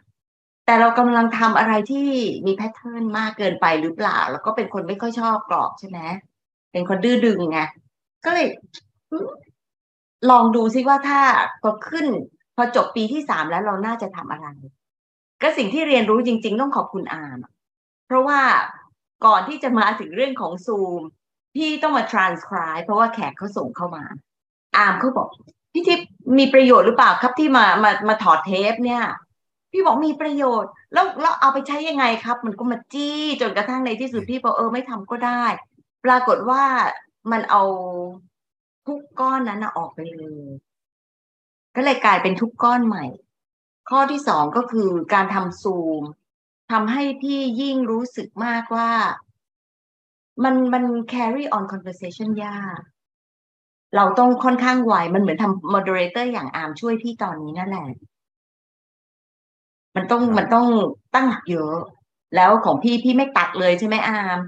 [0.67, 2.09] แต่เรากำลังทำอะไรที่
[2.47, 5.99] มี pattern มากเกินไปหรือเปล่า แล้วก็เป็นคนไม่ค่อยชอบกรอบใช่ไหม
[6.73, 7.61] เป็นคนดื้อดึงไง
[8.25, 8.47] ก็เลย
[10.31, 11.21] ลองดูซิว่าถ้า
[11.63, 12.07] พอขึ้น
[12.57, 14.47] พอจบปีที่สามแล้วเราน่าจะทำอะไร
[15.43, 17.53] ก็สิ่งที่เรียนรู้จริง ๆ ต้องขอบคุณอามอะ
[18.07, 18.41] เพราะว่า
[19.27, 21.03] ก่อนที่จะมาถึงเรื่องของซูม
[21.55, 24.05] พี่ต้องมา transcribe เพราะว่าแขกเขาส่งเข้ามา
[24.77, 25.29] อามเขาบอก
[25.73, 29.05] พี่ทิพย์มีประโยชน์หรือเปล่าครับที่มามามาถอดเทปเนี่ย
[29.73, 35.45] พี่บอกมีประโยชน์ แล้วแล้วเอาไปใช้ยังไงครับ มันก็มาจี้จนกระทั่งในที่สุดพี่บอกเออไม่ทำก็ได้
[36.05, 36.64] ปรากฏว่า
[37.31, 37.62] มันเอา
[38.87, 40.49] ทุกก้อนนั้นออกไปเลย
[41.76, 43.05] ก็เลยกลายเป็นทุกก้อนใหม่
[43.91, 46.02] ข้อที่สองก็คือการทำซูม
[46.73, 48.91] ทำให้พี่ยิ่งรู้สึกมากว่า
[50.45, 52.81] มันมัน carry on conversation ยาก
[53.97, 57.87] เราต้องค่อนข้างไวมันเหมือนทำ moderator อย่างอาร์มช่วยพี่ตอนนี้นั่นแหละ
[59.97, 60.67] มันต้องมันต้อง
[61.15, 61.77] ตั้งหลักเยอะ
[62.37, 64.39] แล้วของพี่พี่ไม่ตัดเลยใช่ไหมอาร์ม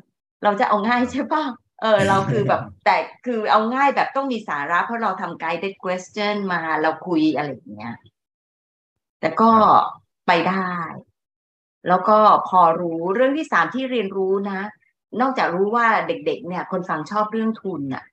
[0.44, 1.44] เราจะเอาง่ายใช่ปะ
[1.82, 2.96] เออเราคือแบบแต่
[3.26, 7.94] คือเอาง่ายแบบต้องมีสาระ เพราะเราทำ guided question มาเราคุยอะไรอย่างเงี้ย
[9.20, 9.50] แต่ก็
[10.26, 10.68] ไปได้
[11.88, 14.60] แล้วก็พอรู้เรื่องที่สามที่เรียนรู้นะ
[15.20, 18.04] นอกจากรู้ว่าเด็ก ๆ เนี่ย คนฟังชอบเรื่องทุนน่ะ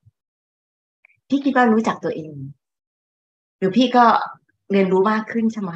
[1.32, 2.34] พี่คิดว่ารู้จักตัวเอง
[3.58, 4.06] หรือพี่ก็
[4.72, 5.72] เรียนรู้มากขึ้นใช่ไหม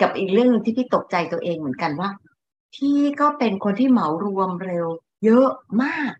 [0.00, 2.10] กับอีกเรื่องที่พี่ตกใจตัวเองเหมือนกันว่า
[2.74, 4.86] พี่ก็เป็นคนที่เหมารวมเร็ว
[5.24, 5.48] เยอะ
[5.82, 6.12] มาก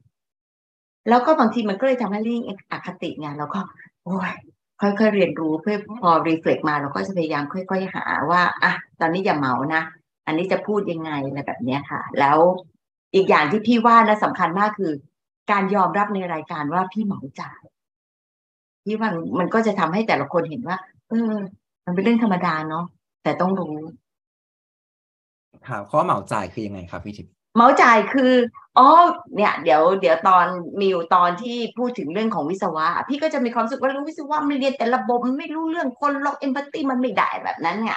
[1.09, 3.61] แล้วก็บางทีมันก็เลยทำให้เรื่องอคติไงแล้วก็
[4.05, 4.35] โอ้ย
[4.81, 9.83] ค่อยๆเรียนรู้เพื่อพอรีเฟล็กมาเราก็จะพยายามค่อยๆหาว่าอะตอนนี้อย่าเหมานะ
[10.27, 12.39] อันนี้จะพูดยังไงอะไรแบบเนี้ยค่ะ แล้ว
[13.15, 14.93] อีกอย่างที่พี่ว่านะสำคัญมากคือ
[15.51, 17.63] การยอมรับในรายการว่าพี่เหมาจ่าย
[18.89, 20.77] พี่ว่ามันก็จะทำให้แต่ละคนเห็นว่า
[21.09, 21.35] เออ
[21.87, 22.85] มันเป็นเรื่องธรรมดาเนาะ
[23.23, 23.75] แต่ต้องรู้
[25.69, 28.33] ครับข้อเหมาจ่ายคือยังไงครับพี่ทิพย์เหมาจ่ายคือ
[28.79, 28.89] อ๋อ
[29.35, 30.47] เนี่ย เดี๋ยวเดี๋ยวตอน
[30.81, 37.93] มิวตอนที่พูดถึงเรื่องของวิศวะ พี่ก็จะมีความรู้สึกว่าเรื่องวิศวะมันเรียนแต่ระบบมันไม่รู้เรื่องคนล็อกเอมพัตตีมันไม่ได้แบบนั้นไง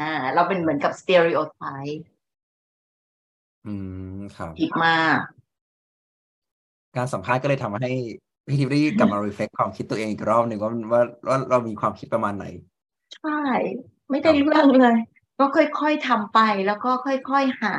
[0.00, 2.02] อ่า เราเป็นเหมือนกับสเตอริโอไทป์
[3.66, 3.74] อื
[4.18, 5.18] มครับผิดมาก
[6.96, 7.90] การสัมภาษณ์ก็เลยทำให้
[8.48, 12.46] พี่ทิพย์ได้กลับมารีเฟกความคิดตัวเองอีกรอบหนึ่งว่าว่าว่าเรามีความคิดประมาณไหน
[13.16, 13.40] ใช่
[14.10, 14.96] ไม่ได้เรื่องเลย
[15.38, 17.76] ก็ค่อยๆทำไปแล้วก็ค่อยๆหา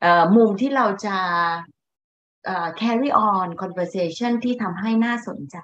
[0.00, 1.16] เอ่อมุมที่เราจะ
[2.44, 5.56] เอ่อ carry on conversation ที่ทำให้น่าสนใจ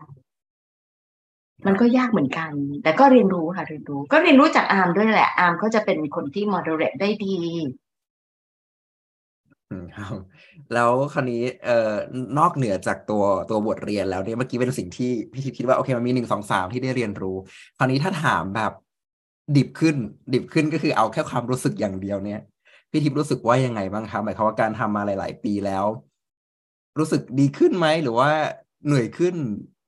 [1.66, 7.36] มันก็ยากเหมือนกัน แต่ก็เรียนรู้ค่ะเรียนรู้ ก็เรียนรู้จากอาร์มด้วยแหละอาร์มเขาจะเป็นคนที่ moderate ได้ดี
[9.96, 10.16] ครับ
[10.74, 11.94] แล้วคราวนี้เอ่อ
[12.38, 17.36] นอกเหนือจากตัวตัวบทเรียนแล้วเนี่ยเมื่อกี้เป็นสิ่งที่พี่ทิพย์คิดว่าโอเคมันมีหนึ่งสองสามที่ได้เรียนรู้
[17.78, 18.72] คราวนี้ถ้าถามแบบ
[19.56, 19.96] ดิบขึ้น
[20.34, 22.40] ดิบขึ้นก็คือเอาแค่ความรู้สึกอย่างเดียวเนี่ย
[22.90, 25.84] พี่ทิพย์รู้สึกว่ายังไงบ้างครับหมายความว่าการทำมาหลาย ๆ ปีแล้ว
[26.98, 28.30] รู้สึกดีขึ้นไหมหรือว่า
[28.86, 29.34] เหนื่อยขึ้น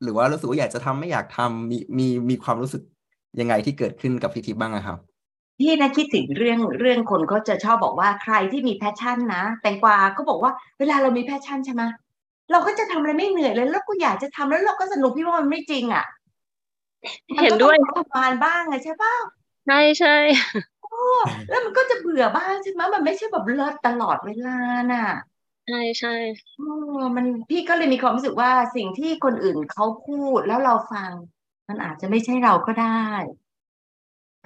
[0.03, 2.83] หรือว่ารู้สึกว่าอยากจะทำไม่อยากทำมีมีมีความรู้สึก
[3.41, 4.99] ยังไงที่เกิดขึ้นกับพี่ทิพย์บ้างอะครับ
[5.59, 11.83] พี่นะคิดถึงเรื่องเรื่องคนเขาจะชอบบอกว่าใครที่มี passion นะแตงกวาก็บอกว่าเวลาเรามี passion ใช่ไหม
[12.51, 16.05] เราก็จะทำอะไรไม่เหนื่อยเลยแล้วก็อยากจะทำแล้วเราก็สนุกพี่ว่ามันไม่จริงอะ
[17.43, 19.15] เห็นด้วยมันก็ต้องทำงานบ้างอะใช่ป่ะ
[19.67, 20.17] ใช่ใช่
[20.83, 21.01] โอ้
[21.49, 24.59] แล้วมันก็จะเบื่อบ้างใช่ไหมมันไม่ใช่แบบเลิศตลอดเวลา
[24.93, 25.07] น่ะ
[25.67, 26.15] ใช่ใช่
[26.57, 26.73] โอ้
[27.17, 31.13] มันพี่ก็เลยมีความรู้สึกว่าสิ่งที่คนอื่นเขาพูดแล้วเราฟัง
[31.69, 33.09] มันอาจจะไม่ใช่เราก็ได้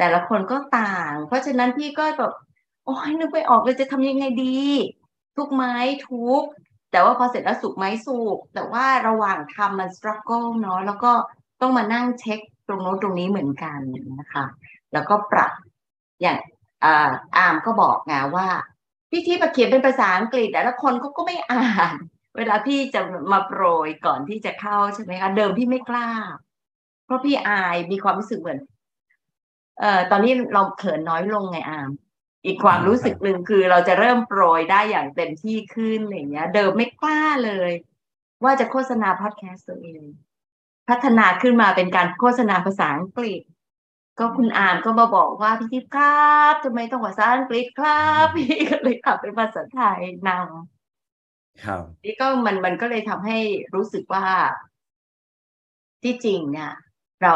[0.03, 2.33] แต่ละคนก็ต่าง เพราะฉะนั้นพี่ก็แบบ
[2.85, 4.59] โอ้ยนึกไม่ออกเลยจะทำยังไงดี
[5.37, 5.75] ทุกไม้
[6.09, 6.43] ทุก
[6.91, 11.13] แต่ว่าพอเสร็จแล้วสุกไหมสุกแต่ว่าระหว่างทำมันสครั g เกิลเนาะแล้วก็
[11.61, 13.79] ต้องมานั่งเช็คตรงโน้นตรงนี้เหมือนกัน
[14.21, 14.45] นะคะ
[14.93, 15.53] แล้วก็ปรับ
[16.21, 16.39] อย่าง
[16.85, 18.47] อ่าอาร์มก็บอกไงว่า
[19.11, 21.95] พี่ที่มาเขียนเป็นภาษาอังกฤษอะแล้วคนเขาก็ไม่อ่าน
[22.37, 23.01] เวลาพี่จะ
[23.33, 26.11] มาโปรยก่อนที่จะเข้าใช่ไหมคะเดิมพี่ไม่กล้า
[27.05, 28.59] เพราะพี่อายมีความรู้สึกเหมือน
[29.83, 31.91] เอ่อตอนนี้เราเขินน้อยลงไงอาม
[32.45, 37.71] อีกความรู้สึกหนึ่งคือเราจะเริ่มโปรยได้อย่างเต็มที่ขึ้นอะไรอย่างเงี้ย เดิมไม่กล้าเลย
[38.45, 40.03] ว่าจะโฆษณาพอดแคสต์ตัวเอง
[40.89, 43.41] พัฒนาขึ้นมาเป็นการโฆษณาภาษาอังกฤษ
[44.19, 53.39] ก็คุณอามก็มาบอกว่าพี่ทิพย์ครับทำไมต้องภาษาอังกฤษครับพี่ก็เลยทำเป็นภาษาไทยนำครับนี่ก็มันมันก็เลยทำให้
[53.75, 54.27] รู้สึกว่า
[56.03, 56.73] ที่จริงเนี่ย
[57.23, 57.35] เรา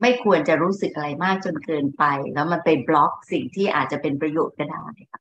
[0.00, 2.04] ไม่ควรจะรู้สึกอะไรมากจนเกินไป
[2.34, 5.20] แล้วมันไปบล็อกสิ่งที่อาจจะเป็นประโยชน์ก็ได้ค่ะ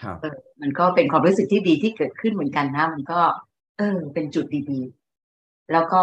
[0.00, 3.20] ครับเออมันก็เป็นความรู้สึกที่ดีที่เกิดขึ้นเหมือนกันนะ มันก็
[3.78, 6.02] เออ เป็นจุดดีๆ แล้วก็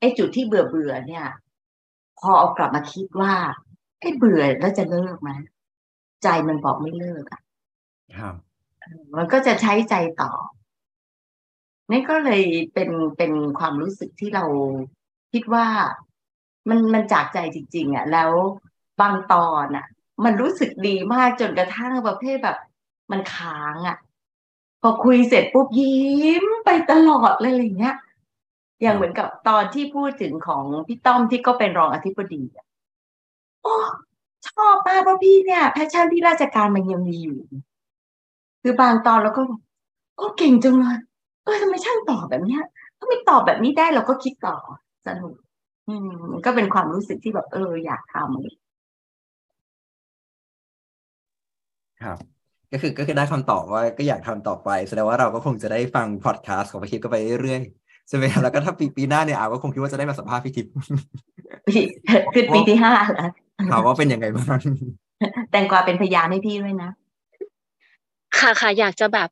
[0.00, 1.26] ไอ้จุดที่เบื่อเบื่อๆเนี่ย
[2.20, 3.34] พอเอากลับมาคิดว่า
[4.00, 5.30] ไอ้เบื่อแล้วจะเลิกไหม
[6.22, 7.42] ใจมันบอกไม่เลิกอะ
[8.18, 8.34] ครับ
[9.16, 10.32] มันก็จะใช้ใจต่อ
[11.90, 12.42] นี่ก็เลย
[12.74, 14.44] เป็นเป็นความรู้สึกที่เรา
[15.32, 15.66] คิดว่า
[16.68, 18.30] มันมันจากใจจริง ๆอะแล้ว
[19.00, 19.86] บางตอนอะ
[20.24, 22.56] มันรู้สึกดีมากจนกระทั่งประเภทแบบ
[23.10, 23.96] มันค้างอะ
[24.82, 27.96] พอคุยเสร็จปุ๊บยิ้มไปตลอดเลยอะไรเงี้ย
[28.82, 32.66] อย่างเหมือนกับตอนที่พูดถึงของพี่ต้อมที่ก็เป็นรองอธิบดีอะ
[33.62, 33.74] โอ้
[34.48, 37.38] ชอบมากเพราะพี่เนี่ย passion ที่ราชการมันยังมีอยู่
[38.62, 39.50] คือบางตอนเราก็ก
[40.16, 40.98] โอ้เก่งจังเลย
[41.44, 42.62] เออทำไมช่างตอบแบบเนี้ย
[42.98, 44.56] ถ้าไม่ตอบแบบนี้ได้เราก็คิดต่อ
[45.06, 45.34] สนุก
[45.88, 46.08] อืม
[46.44, 48.26] ก็เป็นความรู้สึกที่แบบเออ อยากทำ
[52.02, 52.18] ครับ
[52.72, 60.72] ก็คือก็คือได้คำตอบว่าก็อยากทำต่อไป แสดงว่าเราก็คงจะได้ฟังพอดแคสต์ของพี่ทิพย์ก็ไปเรื่อยๆใช่ไหมแล้วก็ถ้าปีปีหน้าเนี่ยอามก็คงคิดว่าจะได้มาสัมภาษณ์พี่ทิพย์
[62.34, 63.30] คือปีที่ห้าแล้ว
[63.72, 64.58] ถามว่าเป็นยังไงบ้าง
[65.50, 66.90] แตงกวาเป็นพยานให้พี่ด้วยนะ
[68.38, 69.28] ค่ะค่ะอยากจะแบบ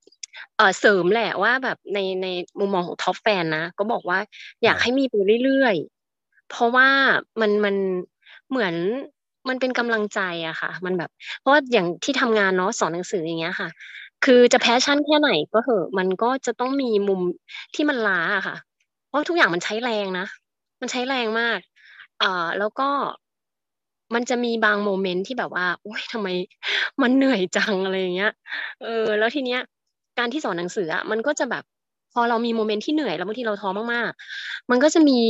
[0.56, 2.26] เออเสริมแหละว่าแบบในใน
[2.58, 4.18] มุมมองของ top fan นะ ก็บอกว่า
[4.64, 5.99] อยากให้มีไปเรื่อยๆ
[6.50, 6.88] เพราะว่า
[7.40, 7.74] มันมัน
[8.50, 8.74] เหมือน
[9.48, 11.10] มันเป็นกำลังใจอะค่ะ มันแบบ
[11.40, 13.68] เพราะว่าอย่างที่ทำงานเนาะสอนหนังสืออย่างเงี้ยค่ะ
[14.24, 17.20] คือจะ passion แค่ไหนก็เหอะมันก็จะต้องมีมุม
[17.74, 18.56] ที่มันล้าอะค่ะ
[19.08, 20.26] เพราะทุกอย่างมันใช้แรงนะ
[20.80, 21.58] มันใช้แรงมาก
[22.22, 22.88] อ่อแล้วก็
[24.14, 26.28] มันจะมีบางโมเมนต์ที่แบบว่าโอ๊ยทำไม
[27.02, 28.32] มันเหนื่อยจังอะไรอย่างเงี้ย
[28.82, 29.60] เออ แล้วทีเนี้ย
[30.18, 31.64] การที่สอนหนังสืออะมันก็จะแบบ
[32.12, 35.20] พอเรามีโมเมนต์ที่เหนื่อยแล้วบางทีเราท้อมากๆ มันก็จะมี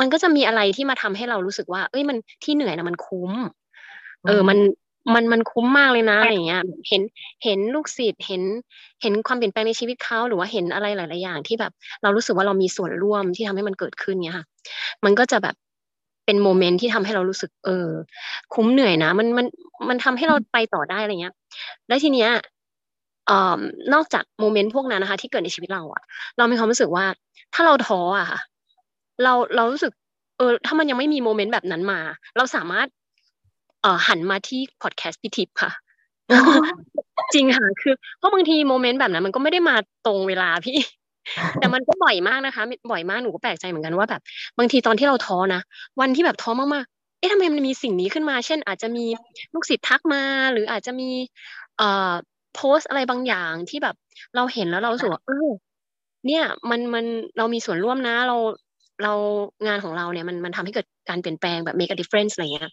[0.00, 3.32] มันก็จะมีอะไรที่มาทำให้เรารู้สึกว่า เอ้ยมันที่เหนื่อยนะมันคุ้ม
[4.26, 4.58] เออมัน
[5.14, 7.02] มันมันคุ้มมากเลยนะอะไรเงี้ย เห็น
[7.44, 8.42] เห็นลูกศิษย์เห็น
[9.02, 14.46] เห็นความเปลี่ยนแปลงในชีวิตเขาหรือว่าเห็นอะไรหลาย ๆ อย่างที่แบบ เรารู้สึกว่าเรามีส่วนร่วมที่ทำให้มันเกิดขึ้นเนี้ยค่ะ
[15.04, 15.54] มันก็จะแบบ
[16.26, 17.88] เป็น moment ที่ทำให้เรารู้สึก เออ
[18.54, 19.46] คุ้มเหนื่อยนะ มันมัน
[19.88, 21.34] มันทำให้เราไปต่อได้อะไรเงี้ย
[21.88, 22.30] แล้วทีเนี้ย
[23.30, 23.38] อ่
[23.94, 26.02] นอกจาก moment พวกนั้นนะคะ ที่เกิดในชีวิตเราอะ
[26.38, 27.04] เรามีความรู้สึกว่า
[27.54, 28.38] ถ้าเราท้ออะค่ะ
[29.22, 29.92] เราเรารู้สึก
[30.38, 32.00] เออ ถ้ามันยังไม่มี moment แบบนั้นมา
[32.36, 32.86] เราสามารถ
[33.82, 35.70] เอ่อหันมาที่พอดแคสต์พี่ทิพย์ค่ะ
[37.34, 39.76] จริงค่ะคือเพราะบางทีโมเมนต์แบบนั้น มันก็ไม่ได้มา
[40.06, 40.78] ตรงเวลาพี่
[41.60, 44.20] แต่มันก็บ่อยมากนะคะ บ่อยมากหนูก็แปลกใจเหมือนกันว่าแบบ
[44.58, 45.60] บางทีตอนที่เราท้อนะ
[46.00, 49.04] วันที่แบบท้อมากๆเอ๊ะทำไมมันมีสิ่งนี้ขึ้นมา เช่น อาจจะมี
[49.54, 51.10] ลูกศิษย์ทักมา หรืออาจจะมี
[51.78, 52.12] เอ่อ
[52.54, 53.96] โพสอะไรบางอย่างที่แบบ
[54.36, 55.48] เราเห็นแล้วเราสูว่าเออ
[56.26, 57.04] เนี่ย มันมัน
[57.38, 58.36] เรามีส่วนร่วมนะ เรา
[59.02, 59.12] เรา
[59.66, 62.64] งานของเราเนี่ยมันมันทำให้เกิดการเปลี่ยนแปลงแบบ make a difference อะไรเงี้ย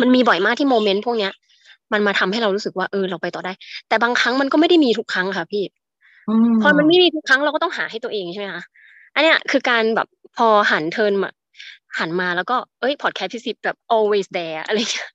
[0.00, 1.32] มันมีบ่อยมากที่โมเมนต์พวกเนี้ย
[1.92, 3.52] มันมาทำให้เรารู้สึกว่าเออเราไปต่อได้
[3.88, 5.64] แต่บางครั้งมันก็ไม่ได้มีทุกครั้งค่ะพี่
[6.62, 8.62] พอมันไม่มีทุกครั้งเราก็ต้องหาให้ตัวเองใช่ไหมคะ
[9.14, 11.30] อันเนี้ยคือการแบบพอหันเทินมา
[11.98, 15.10] หันมาแล้วก็เอ้ยพอดแคสต์พิซิปแบบ always there อะไรอย่างเงี้ย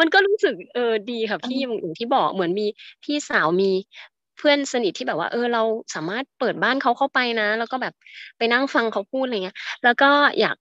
[0.00, 2.66] มันก็รู้สึกเออดีค่ะพี่อย่างที่บอกเหมือนมี
[3.04, 3.70] พี่สาวมี
[4.13, 5.62] เพื่อนสนิทที่แบบว่า เออเรา
[5.94, 7.94] สามารถเปิดบ้านเขาเข้าไปนะ แล้วก็แบบ
[8.38, 10.56] ไปนั่งฟังเขาพูดอะไรเงี้ย แล้วก็อยาก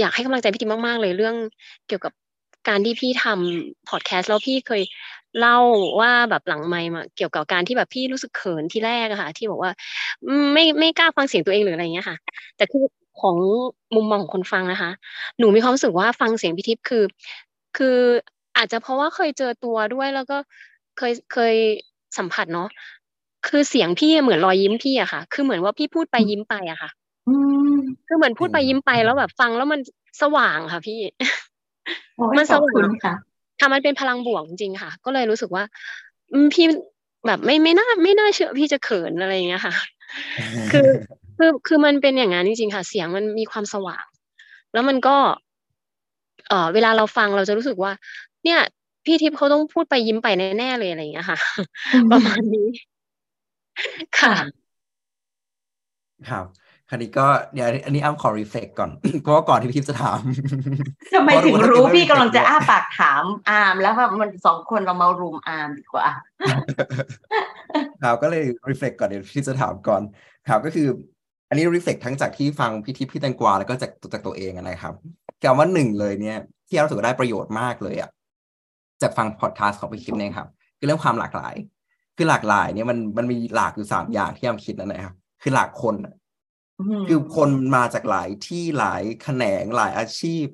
[0.00, 1.36] อยากให้กำลังใจพี่ติมมาก ๆ เลยเรื่อง
[1.86, 2.12] เกี่ยวกับ
[2.68, 4.82] การที่พี่ทำพอดแคสต์แล้วพี่เคย
[5.40, 5.58] เล่า
[6.00, 9.72] ว่าแบบหลังไมค์มาเกี่ยวกับการที่แบบพี่รู้สึกเขินที่แรกอะค่ะ ที่บอกว่า
[10.52, 12.16] ไม่ไม่กล้าฟังเสียงตัวเองหรืออะไรเงี้ยค่ะ
[12.56, 12.84] แต่คือ
[13.20, 13.36] ของ
[13.94, 14.90] มุมมองของคนฟังนะคะ
[15.38, 17.04] หนูมีความรู้สึกว่าฟังเสียงพี่ทิพย์คือ
[17.76, 17.98] คือ
[18.56, 20.38] อาจจะเพราะว่าเคยเจอตัวด้วยแล้วก็
[20.98, 21.54] เคยเคย
[22.18, 22.68] สัมผัสเนาะ
[23.48, 26.90] คือเสียงพี่เหมือนรอยยิ้มพี่อะค่ะ คือเหมือนว่าพี่พูดไปยิ้มไปอะค่ะ
[28.06, 29.80] คือเหมือนพูดไปยิ้มไปแล้วแบบฟังแล้วมัน
[30.22, 31.00] สว่างค่ะ พี่
[32.38, 33.14] มันสว่างค่ะ
[33.60, 35.64] ค่ะมันเป็นพลังบวกจริงค่ะ ก็เลยรู้สึกว่า
[36.54, 36.66] พี่
[37.26, 39.74] แบบไม่ไม่น่าไม่น่าเชื่อพี่จะเขินอะไรอย่างเงี้ยค่ะ
[40.72, 40.88] คือ
[41.38, 44.04] คือคือมันเป็นอย่างนั้นจริงๆค่ะ เสียงมันมีความสว่าง
[44.72, 45.16] แล้วมันก็
[46.48, 47.92] เอ่อเวลาเราฟังเราจะรู้สึกว่า
[48.44, 48.60] เนี่ย
[49.04, 51.38] พี่ทิพย์เขาต้องพูดไปยิ้มไปแน่ๆเลยอะไรอย่างเงี้ยค่ะ
[52.10, 52.68] ประมาณนี้
[54.20, 54.34] ค่ะ
[56.30, 56.46] ครับ
[56.88, 58.90] คันนี้ก็เดี๋ยวอันนี้อ้ำขอรีเฟกก่อน
[59.22, 60.18] เพราะว่าก่อนที่พี่ทิพย์จะถาม
[61.14, 66.06] ทำไมถึงรู้พี่กำลังจะอ้าปากถามอาร์มแล้วว่ามันสองคนเรามารุมอาร์มดีกว่า
[68.02, 70.02] ครับก็เลยรีเฟกก่อนเดี๋ยวพี่จะถามก่อน
[70.48, 70.86] ครับก็คือ
[71.48, 74.94] อันนี้รีเฟกทั้งจากที่ฟังพี่ทิพย์พี่แตงกวาแล้วก็จากจากตัวเองนะครับ
[75.42, 76.38] คำว่าหนึ่งเลยเนี่ย
[76.68, 78.10] ที่รู้สึกได้ประโยชน์มากเลยอะ
[79.02, 81.54] จากฟังพอดแคสต์ของพี่ทิพย์เนี่ยครับ คือเรื่องความหลากหลาย
[82.16, 85.94] คือหลากหลายเนี่ยมันมันมีหลากอยู่สามอย่างที่อามคิดนั่นแหละครับ คือหลากคน
[87.08, 90.46] คือคนมาจากหลายที่หลายแขนงหลายอาชีพ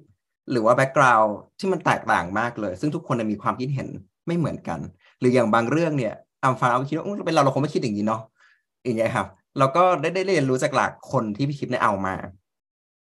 [0.51, 3.89] หรือว่า background ที่มันแตกต่างมากเลย ซึ่งทุกคนมีความคิดเห็น
[4.27, 4.81] ไม่เหมือนกัน
[5.21, 8.23] หรืออย่างบางเรื่องเนี่ยอามฟังเอาคิดว่าเป็นเราเราคงไม่คิดอย่างนี้เนาะ
[8.85, 9.27] อย่างเงี้ยครับ
[9.59, 12.15] เราก็ได้ได้เรียนรู้จากหลากคนที่พี่ทิพย์เนี่ยเอามา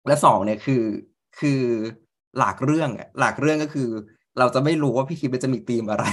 [0.06, 0.82] และสองเนี่ยคือ
[1.38, 1.60] คือ
[2.38, 3.88] หลักเรื่องหลักเรื่องก็คือ
[4.38, 6.06] เราจะไม่รู้ว่าพี่คิดจะมีธีมอะไร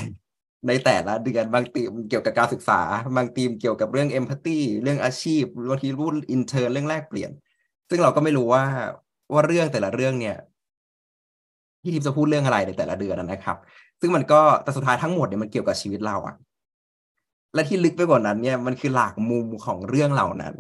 [0.67, 2.81] ในแต่ละเดือนบางทีมเกี่ยวกับการศึกษา
[3.17, 7.31] บางทีมเกี่ยวกับเรื่องเอมพัตตีเรื่องอาชีพบางทีรุ่นอินเทอร์เรื่องแรกเปลี่ยน
[7.89, 8.63] ซึ่งเราก็ไม่รู้ว่า
[9.33, 10.35] ว่าเรื่องแต่ละเรื่องเนี่ย
[11.81, 13.57] พี่ทีมจะพูดเรื่องอะไรในแต่ละเดือนนะครับ
[14.01, 16.35] ซึ่งมันก็แต่สุดท้ายทั้งหมดเนี่ยมันเกี่ยวกับชีวิตเราอะ
[17.53, 20.55] และที่ลึกไปกว่านั้นเนี่ยมันคือหลากมุมของเรื่องเหล่านั้น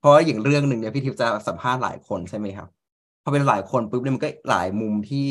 [0.00, 2.68] เพราะอย่างเรื่องหนึ่งเนี่ยพี่ทิพย์จะสัมภาษณ์หลายคนใช่ไหมครับ
[3.22, 5.26] พอเป็นหลายคนปุ๊บเนี่ยมันก็หลายมุมที่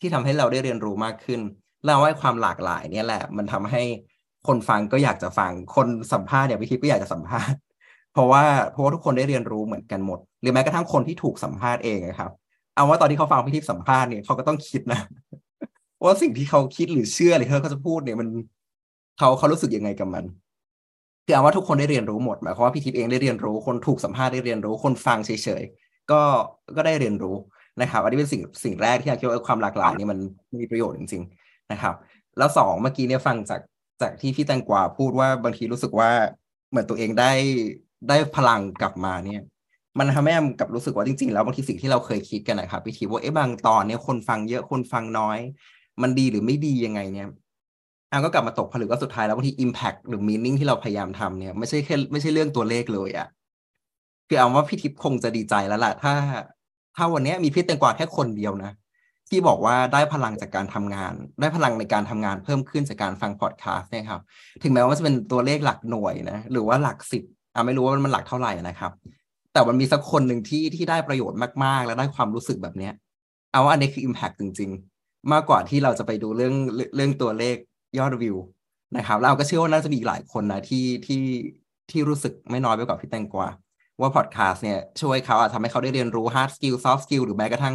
[0.00, 1.40] ที่ทำให้เราได้เรียนรู้มากขึ้น
[1.84, 3.82] เราว่าความหลากหลายเนี่ยแหละ มันทำให้
[4.46, 7.58] คนฟังก็อยากจะฟังคนสัมภาษณ์เนี่ยพี่ทิพย์ก็อยากจะสัมภาษณ์
[8.12, 12.32] เพราะว่าเพราะว่าทุกคนได้เรียนรู้เหมือนกันหมด หรือแม้กระทั่งคนที่ถูกสัมภาษณ์เองนะครับ
[12.74, 15.00] เอาว่าตอนที่เขาฟังพี่ทิพย์สัมภาษณ์เนี่ยเขาก็ต้องคิดนะ
[16.04, 18.28] ว่าสิ่งที่เขาคิดหรือเชื่อหรือเขาจะพูดเนี่ยมัน
[19.18, 20.24] เขาเขารู้สึกยังไงกับมัน
[21.24, 25.30] คือเอาว่าทุกคนได้เรียนรู้หมดหมายความว่าพี่ทิพย์เองได้เรียนรู้คนถูกสัมภาษณ์ได้เรียนรู้คนฟังเฉ
[25.60, 26.20] ยๆก็
[26.76, 27.36] ก็ได้เรียนรู้
[27.80, 30.18] นะครับ อันนี้เป็นสิ่งสิ่งแรกที่อยากคิดว่าความหลากหลายนี่มัน
[30.60, 31.94] มีประโยชน์จริงๆนะครับ
[32.38, 33.60] แล้วสองเมื่อกี้เนี่ยฟังจาก
[34.00, 36.10] จากที่พี่แตงกวาพูดว่าบางทีรู้สึกว่า
[36.70, 37.32] เหมือนตัวเองได้
[38.08, 39.42] ได้พลังกลับมาเนี่ย
[39.98, 45.38] มันทำให้แอมกับรู้สึกว่าจริงๆ แล้วบางทีสิ่งที่เราเคยคิดกันนะครับพี่ทีว่าเอ๊ะบางตอนเนี่ยคนฟังเยอะคนฟังน้อย
[46.02, 47.28] มันดีหรือไม่ดียังไงเนี่ย
[48.08, 53.28] แอมก็กลับมาตกผลึกว่าสุดท้ายแล้วบางที impact หรือ meaning ที่เราพยายามทำเนี่ยไม่ใช่แค่ไม่ใช่เรื่องตัวเลขเลยอะ
[54.28, 56.14] คือเอาว่าพี่ทิพย์คงจะดีใจแล้วล่ะถ้า
[56.96, 58.72] ถ้าวันนี้มีพี่แตงกวาแค่คนเดียวนะ
[59.28, 64.20] ที่บอกว่าได้พลังจากการทำงาน ได้พลังในการทำงานเพิ่มขึ้นจากการฟังพอดแคสต์เนี่ยครับ
[64.62, 67.22] ถึงแม้ว่าจะเป็นตัวเลขหลักหน่วยนะ หรือว่าหลักสิบ
[67.54, 68.92] อะไม่รู้ว่ามันหลักเท่าไหร่นะครับ
[69.52, 72.92] แต่มันมีสักคนหนึ่งที่ที่ได้ประโยชน์มากๆ และได้ความรู้สึกแบบเนี้ย
[73.52, 76.54] เอาว่าอันนี้คือ Impact จริง ๆ มากกว่าที่เราจะไปดูเรื่อง
[76.96, 77.56] เรื่องตัวเลข
[77.98, 78.36] ยอดวิว
[78.96, 81.22] นะครับเราก็เชื่อว่าน่าจะมีหลายคนนะที่ที่
[81.90, 83.48] ที่รู้สึกไม่น้อยไปกว่าพี่แตงกวา
[84.00, 87.74] ว่าพอดแคสต์เนี่ยช่วยเขาอะทำให้เขาได้เรียนรู้ hard skill soft skill หรือแม้กระทั่ง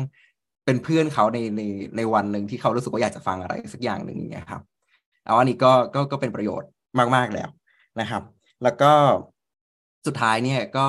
[0.66, 1.62] เป็นเพื่อนเขาในใน
[1.98, 4.62] ในวันหนึ่งที่เขารู้สึกว่าอยากจะฟังอะไรสักอย่างหนึ่งอย่างเงี้ยครับ
[5.26, 6.70] เอาอันนี้ก็ก็ก็เป็นประโยชน์
[7.16, 7.50] มาก ๆ แล้ว
[8.00, 8.24] นะครับ
[8.64, 8.92] แล้วก็
[10.08, 10.88] สุดท้ายเนี่ยก็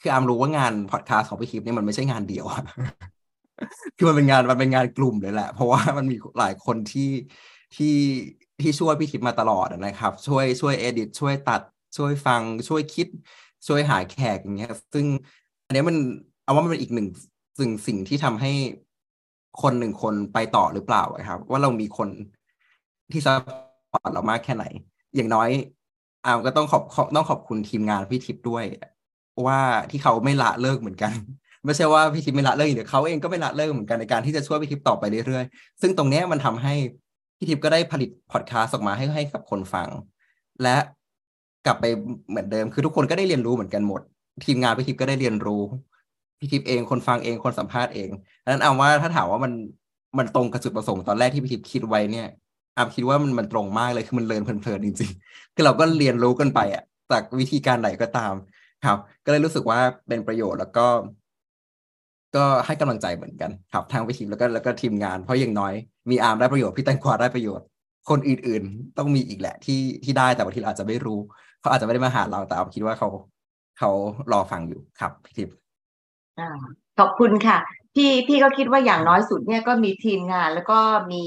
[0.00, 2.46] คืออามรู้ว่างานพอดแคสต์ของพี่คิปเนี่ยมันไม่ใช่งานเดียว
[3.96, 7.10] คือมันเป็นงานมันเป็นงานกลุ่มเลยแหละ เพราะว่ามันมีหลายคนที่
[7.76, 7.96] ที่
[8.60, 11.60] ที่ช่วยพี่คิปมาตลอดนะครับ ช่วยช่วยเอดิตช่วยตัด
[11.96, 13.08] ช่วยฟังช่วยคิด
[13.66, 15.06] ช่วยหาแขกอย่างเงี้ย ซึ่ง
[15.66, 15.96] อันนี้มัน
[16.44, 17.08] เอาว่ามันเป็นอีกหนึ่ง
[17.58, 18.52] สิ่งสิ่งที่ทำให้
[19.62, 22.08] คนหนึ่งคนไปต่อหรือเปล่าครับ ว่าเรามีคน
[23.12, 24.64] ที่ support เรามากแค่ไหน
[25.16, 25.50] อย่างน้อย
[26.24, 28.64] อามก็ต้องขอบต้องขอบคุณทีมงานพี่ทิพย์ด้วย
[29.46, 31.12] ว่าที่เขาไม่ละเลิกเหมือนกัน
[31.64, 36.74] ไม่ใช่ว่าพี่ทิพย์ไม่ละเลิกเดี๋ยวเขาเองก็ไม่ละเลิกเหมือนกันในการที่จะช่วยพี่ทิพย์ต่อไปเรื่อยๆ ซึ่งตรงนี้มันทำให้
[37.38, 39.88] พี่ทิพย์ก็ได้ผลิตพอดคาสต์ออกมาให้ให้กับคนฟัง
[40.62, 40.76] และ
[41.66, 41.84] กลับไป
[42.30, 44.00] เหมือนเดิม คือทุกคนก็ได้เรียนรู้เหมือนกันหมด
[44.44, 45.62] ทีมงานพี่ทิพย์ก็ได้เรียนรู้
[46.38, 48.10] พี่ทิพย์เองคนฟังเองคนสัมภาษณ์เอง
[48.44, 49.52] ดังนั้นเอาว่าถ้าถามว่ามัน
[50.18, 52.26] มันตรงกับจุดประสงค์ตอนแรกที่พี่ทิพย์คิดไว้เนี่ย
[52.76, 58.34] อามคิดว่ามันมันตรงมากเลยคือมันเลินเพลินๆจริงๆคือเราก็เรียนรู้กันไปอะจากวิธีการไหนก็ตาม
[58.86, 60.86] ครับ ก็เลยรู้สึกว่าเป็นประโยชน์แล้วก็
[62.36, 65.74] ก็ให้กำลังใจเหมือนกัน ครับทางวิธีแล้วก็แล้วก็ทีมงานเพราะอย่างน้อย
[66.10, 67.66] มีอาร์มได้ประโยชน์พี่แตงกวาได้ประโยชน์
[68.10, 71.20] คนอื่นๆ ต้องมีอีกแหละที่ที่ได้แต่บางทีอาจจะไม่รู้
[71.60, 73.08] เขาอาจจะไม่ได้มาหาเราแต่เอาคิดว่าเขา
[73.78, 73.90] เขา
[74.32, 75.54] รอฟังอยู่ครับพี่ทิพย์
[76.98, 77.58] ขอบคุณค่ะ
[77.94, 80.80] พี่พี่ก็คิดว่าอย่างน้อยสุดเนี่ยก็มีทีมงาน แล้วก็
[81.12, 81.24] มี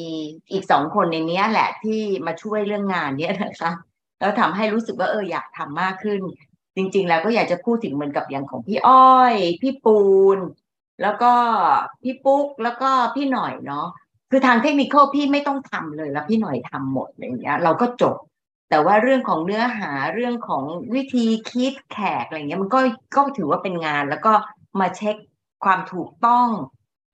[0.52, 3.72] อีกสองคนในนี้แหละที่มาช่วยเรื่องงานเนี้ยนะคะ
[4.19, 6.22] แล้วทำให้รู้สึกว่าเอออยากทำมากขึ้น
[6.76, 10.02] จริง ๆ แล้วก็อยากจะพูดถึงเหมือนกับอย่างของพี่อ้อย พี่ปู
[10.36, 10.38] น
[11.02, 11.34] แล้วก็
[12.04, 13.88] พี่ปุ๊กแล้วก็พี่หน่อยเนาะ
[14.30, 18.15] คือทางเทคนิคพี่ไม่ต้องทำเลยแล้วพี่หน่อยทำหมดอะไรเงี้ย เราก็จบ
[18.74, 22.80] แต่ว่าเรื่องของเนื้อหาเรื่องของวิธีคิดแขกอะไรเงี้ยมันก็
[23.16, 24.34] ก็ถือว่าเป็นงาน แล้วก็
[24.80, 25.16] มาเช็ค
[25.64, 26.50] ความถูกต้อง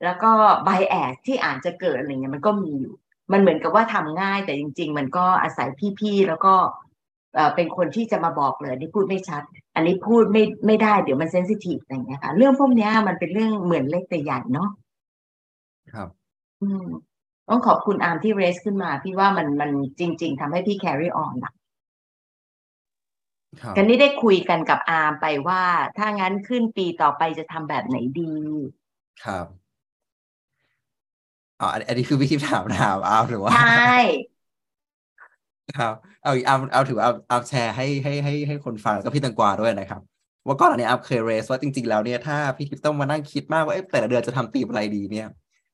[0.03, 0.31] แล้วก็
[0.63, 2.93] ไบแอสที่อาจจะเกิดอะไรเงี้ยมันก็มีอยู่
[3.31, 5.69] มันเหมือนกับว่าทำง่ายแต่จริง ๆ มันก็อาศัย
[5.99, 6.53] พี่ๆแล้วก็
[7.55, 9.43] เป็นคนที่จะมาบอกเลยที่พูดไม่ชัด
[9.75, 14.69] อันนี้พูดไม่ไม่ได้เดี๋ยวมันเซนซิทีฟอะไรเงี้ยค่ะเรื่องพวกนี้มันเป็นเรื่องเหมือนเล็กแต่ใหญ่เนาะ
[15.93, 16.09] ครับ
[16.61, 16.87] อืม
[17.49, 21.53] ต้องขอบคุณอาร์มที่เรสขึ้นมา พี่ว่ามันมันจริง ๆทำให้พี่แคริออนอะ
[23.75, 25.63] กันนี้ได้คุยกันกับอาร์มไปว่า
[25.97, 28.33] ถ้างั้นขึ้นปีต่อไปจะทำแบบไหนดี
[29.23, 29.47] ครับ
[31.59, 33.59] อ๋ออันนี้คือวิธีถามถามอาร์มหรือว่าใช่
[35.77, 40.01] ครับเอาเอาเอาถือเอาเอาแชร์ให้ให้ให้ให้คนฟังก็พี่ตังกวาด้วยนะครับ
[40.47, 45.27] ว่าก่อนอันนี้อาเคยเรสว่าจริง ๆ แล้วเนี่ยถ้าพี่ทิพต้องมานั่งคิดมากว่าแต่ละเดือนจะทำตีมอะไรดีเนี่ย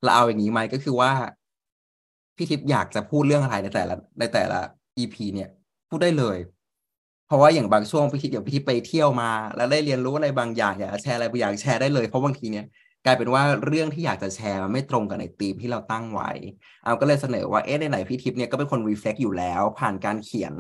[0.04, 1.12] เราเอาอย่างนี้ไหมก็คือว่า
[2.38, 4.60] พี่ทิพย์อยากจะพูดเรื่องอะไรในแต่ละในแต่ละ
[4.98, 5.50] EP เนี่ย
[5.90, 6.38] พูดได้เลย
[7.28, 12.66] เพราะว่าอย่างบางช่วงพี่คิดอย่างพี่ทิพย์ไปเที่ยวมา แล้วได้เรียนรู้อะไรบางอย่างอยากแชร์อะไรบางอย่างแชร์ได้เลยเพราะบางทีเนี่ย
[13.06, 16.32] กลายเป็นว่าเรื่องที่อยากจะแชร์มันไม่ตรงกับในธีมที่เราตั้งไว้
[16.84, 20.54] เอาก็เลยเสนอว่าเอ๊ะไหนๆพี่ทิพย์เนี่ยก็เป็นคน reflect อยู่แล้ว ผ่านการเขียน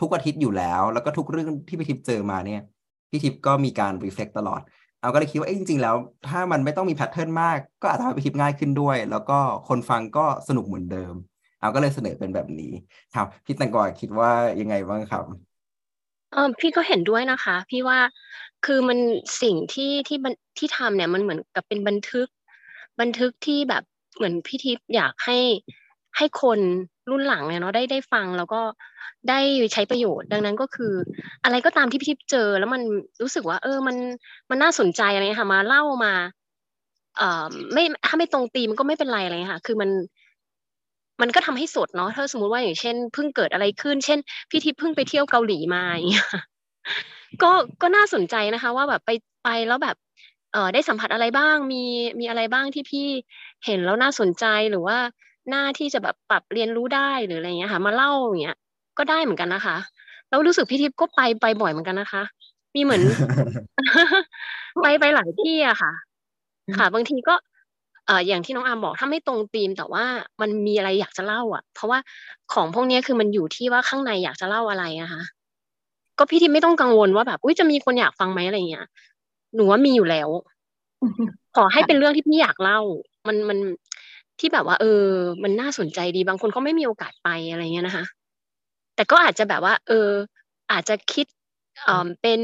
[0.00, 2.62] ทุกอาทิตย์อยู่แล้ว แล้วก็ทุกเรื่องที่พี่ทิพย์เจอมาเนี่ย
[3.10, 4.60] พี่ทิพย์ก็มีการ reflect ตลอด
[5.06, 5.96] เอาก็เลยคิดว่าเอ๊ะจริง ๆ แล้ว
[6.28, 9.38] ถ้ามันไม่ต้องมีแพทเทิร์นมาก ก็อาจจะทำให้พี่ทิพย์ง่ายขึ้นด้วย แล้วก็
[9.68, 11.14] คนฟังก็สนุกเหมือนเดิม
[11.60, 12.72] เอาก็เลยเสนอเป็นแบบนี้
[13.14, 15.24] ครับพี่ตังกอคิดว่ายังไงบ้างครับ
[16.32, 17.98] เออพี่ก็เห็นด้วยนะคะ พี่ว่า
[18.66, 18.98] คือมัน
[19.42, 20.18] สิ่งที่ที่
[20.58, 22.28] ที่ทำเนี่ยมันเหมือนกับเป็นบันทึก
[23.00, 23.82] บันทึกที่แบบ
[24.16, 25.38] เหมือนพี่ทิพย์อยากให้
[26.16, 26.60] ให้คน
[27.10, 28.60] รุ่นหลังเนี่ยเนาะได้ได้ฟังแล้วก็
[29.28, 29.40] ได้
[29.72, 30.92] ใช้ประโยชน์ ดังนั้นก็คือ
[31.44, 32.82] อะไรก็ตามที่พี่ทิพย์เจอ แล้วมัน
[33.22, 33.96] รู้สึกว่า เออมัน
[34.50, 36.12] มันน่าสนใจอะไรค่ะมาเล่ามา
[37.16, 39.90] เอ่อไม่ถ้าไม่ตรงตีมันก็ไม่เป็นไรอะไรเงี้ยค่ะ คือมัน
[41.20, 44.18] มันก็ทำให้สดเนาะถ้าสมมติว่าอย่างเช่นเพิ่งเกิดอะไรขึ้น เช่น
[44.50, 46.26] พี่ทิพย์เพิ่งไปเที่ยวเกาหลีมาอย่างเงี้ย
[47.42, 47.50] ก็
[47.82, 49.10] ก็น่าสนใจนะคะ ว่าแบบไป
[49.44, 49.96] ไปแล้วแบบ
[50.52, 51.82] เอ่อได้สัมผัสอะไรบ้างมี
[52.20, 53.06] มีอะไรบ้างที่พี่
[53.64, 54.98] เห็นแล้วน่าสนใจหรือว่า
[55.50, 58.56] หน้าที่จะแบบปรับเรียนรู้ได้หรืออะไรเงี้ยค่ะ มาเล่าอย่างเงี้ย
[58.98, 59.76] ก็ได้เหมือนกันนะคะ
[60.28, 62.22] แล้วรู้สึกพี่ทิพย์ก็ไปไปบ่อยเหมือนกันนะคะ
[62.74, 63.02] มีเหมือน
[64.82, 65.92] ไปไปหลายที่อะค่ะ
[66.78, 67.34] ค่ะ บางทีก็
[68.06, 70.04] เอ่ออย่างที่น้องอาร์มบอกถ้าไม่ตรงธีม แต่ว่า
[70.40, 71.98] มันมีอะไรอยากจะเล่า อะ เพราะว่า
[72.52, 75.22] ของพวกนี้คือมันอยู่ที่ว่าข้างในอยากจะเล่าอะไรนะคะ
[76.18, 78.86] ก็พี่ทิพย์ไม่ต้องกังวลว่าแบบอุ้ยจะมีคนอยากฟังไหมอะไรเงี้ย
[79.54, 80.28] หนูว่ามีอยู่แล้ว
[81.56, 82.80] ขอให้เป็นเรื่องที่พี่อยากเล่า
[83.26, 83.58] มันมัน
[84.38, 85.04] ที่แบบว่าเออ
[85.42, 88.04] มันน่าสนใจดีบางคนก็ไม่มีโอกาสไปอะไรเงี้ยนะคะ
[88.94, 90.10] แต่ก็อาจจะแบบว่า เออ
[90.72, 91.26] อาจจะคิด
[91.84, 92.40] เออเป็น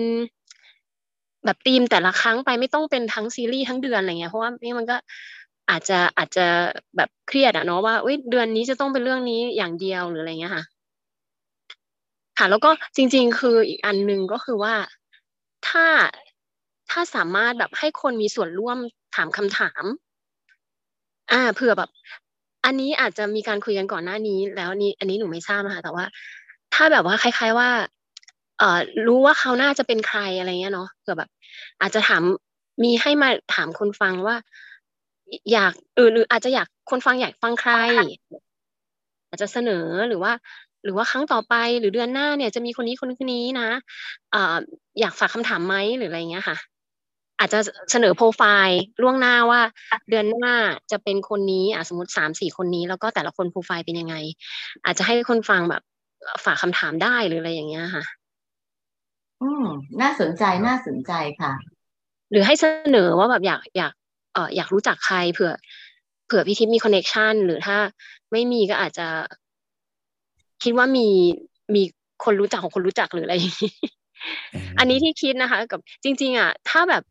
[1.45, 4.97] แบบธีมแต่ละครั้งไปไม่ต้องเป็นทั้งซีรีส์ทั้งเดือนอะไรเงี้ยเพราะว่านี่มันก็
[5.71, 6.47] อาจจะอาจจะ
[6.97, 10.65] แบบเครียดอะเนาะว่าเอ้ยเดือนนี้จะต้องเป็นเรื่องนี้อย่างเดียวหรืออะไรเงี้ยค่ะ
[12.39, 14.75] ค่ะ แล้วก็จริง ๆ คืออีกอันหนึ่งก็คือว่า
[15.69, 15.87] ถ้า
[16.91, 18.79] ถ้าสามารถแบบให้คนมีส่วนร่วม
[19.17, 19.85] ถามคำถาม
[21.33, 21.91] อ่าเผื่อแบบ
[22.65, 26.05] อันนี้อาจจะมีการคุยกันก่อนหน้านี้ แล้วนี่อันนี้หนูไม่ทราบนะคะแต่ว่า
[26.75, 27.69] ถ้าแบบว่าคล้าย ๆว่า
[28.59, 31.31] เอ่อรู้ว่าเขาน่าจะเป็นใครอะไรเงี้ยเนาะเผื่อแบบ
[31.81, 32.23] อาจจะถาม
[32.85, 34.37] มีให้มาถามคนฟังว่า
[35.53, 37.73] อยากเออหรืออาจจะอยากคนฟังอยากฟังใคร
[39.29, 40.33] อาจจะเสนอหรือว่า
[40.85, 43.69] หรือว่าครั้งต่อไปหรือเดือนหน้าเนี่ยจะมีคนนี้คนนี้นะ
[44.33, 44.57] เอ่อ
[45.01, 46.57] อยากฝากคำถามไหมหรืออะไรเงี้ยค่ะ
[47.43, 49.61] อาจจะเสนอโปรไฟล์ล่วงหน้าว่า
[50.11, 50.57] เดือนหน้า
[50.91, 54.15] จะเป็นคนนี้อะสมมติสามสี่คนนี้ แล้วก็แต่ละคนโปรไฟล์เป็นยังไง
[54.85, 55.83] อาจจะให้คนฟังแบบ
[56.45, 58.05] ฝากคำถามได้หรืออะไรอย่างเงี้ยค่ะ
[59.43, 59.65] อืม
[60.01, 61.53] น่าสนใจน่าสนใจค่ะ
[62.31, 63.93] หรือให้เสนอว่าแบบอยากอยาก
[64.35, 65.53] เอ่ออยากรู้จักใครเผื่อ
[66.27, 67.77] เผื่อพี่ทิพย์มีคอนเน c t ชันหรือถ้า
[68.33, 69.09] ไม่มีก็อาจจะ
[70.63, 71.09] คิดว่ามี
[71.75, 71.83] มี
[72.25, 73.73] คนรู้จักของคนรู้จักหรืออะไรอย่างนี้
[74.79, 77.03] อันนี้ที่คิดนะคะ กับจริง ๆ อะ ถ้าแบบ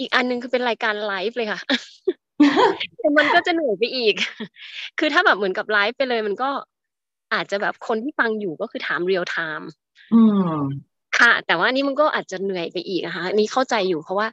[0.00, 1.60] อีกอันนึงคือเป็นรายการไลฟ์เลยค่ะ
[3.18, 4.14] มันก็จะเหนื่อยไปอีก
[4.98, 6.50] คือถ้าแบบเหมือนกับไลฟ์ไปเลย มันก็
[7.34, 9.68] อาจจะแบบคนที่ฟังอยู่ก็คือถาม real time
[10.14, 10.54] อืม
[11.18, 14.26] ค่ะ แต่ว่านี่มันก็อาจจะเหนื่อยไปอีกนะคะนี่เข้าใจอยู่เพราะว่า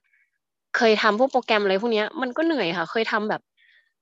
[0.77, 3.41] เคยทำพวกโปรแกรมอะไรพวกเนี้ย มันก็เหนื่อยค่ะ เคยทำแบบ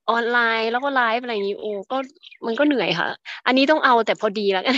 [0.09, 1.95] ออนไลน์แล้วก็ไลฟ์อะไรอย่างนี้โอ้ก็
[2.47, 3.07] มันก็เหนื่อยค่ะ
[3.45, 4.75] อันนี้ต้องเอาแต่พอดีแล้วกัน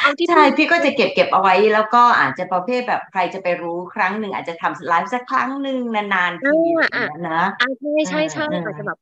[0.00, 8.98] เอาที่ใช่พี่ก็จะเก็บเก็บเอาไว้ แล้วก็อาจจะประเภทแบบใครจะไปรู้ครั้งหนึ่งอาจจะทำไลฟ์สักครั้งหนึ่งนานๆทีอย่างเงี้ยนะอ่าใช่ใช่ใช่เออเอออาจจะแบบ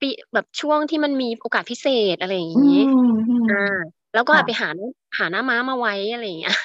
[0.00, 2.80] ปีแบบช่วงที่มันมีโอกาสพิเศษอะไรอย่างอืนี้ม
[3.28, 3.54] อืมอ่า
[4.16, 4.68] แล้วก็ค่ะไปหา
[5.18, 6.56] หาหน้าม้ามาไว้อะไรอย่างเงี้ย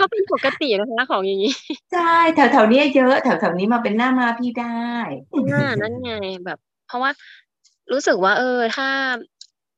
[0.00, 1.54] ก็เป็นปกตินะคะของอย่างนี้
[1.92, 4.90] ใช่แถวแถวๆเนี้ยเยอะแถวแถวๆนี้มาเป็นหน้ามาพี่ได้
[5.34, 6.12] อ่านั่นไง
[6.44, 7.10] แบบ เพราะว่า
[7.92, 8.88] รู้สึกว่า เออ ถ้า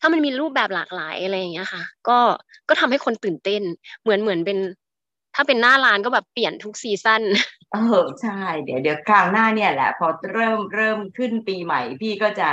[0.01, 2.19] ถ้ามันมีรูปแบบหลากหลายอะไรอย่างเงี้ยค่ะ ก็
[2.69, 3.63] ก็ทำให้คนตื่นเต้น
[4.03, 4.59] เหมือนเหมือนเป็น
[5.35, 7.23] ถ้าเป็นหน้าร้านก็แบบเปลี่ยนทุกซีซั่น
[7.73, 12.51] เออใช่ เดี๋ยวเดี๋ยวคราวหน้าเนี่ยแหละ พอเริ่มเริ่มขึ้นปีใหม่พี่ก็จะ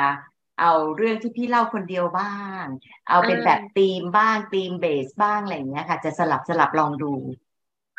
[0.62, 2.63] เอาเรื่องที่พี่เล่าคนเดียวบ้าง
[3.10, 7.12] เอาเป็นอ่าแบบธีมบ้างธีมเบสบ้างอะไรอย่างเงี้ยค่ะ จะสลับสลับลองดู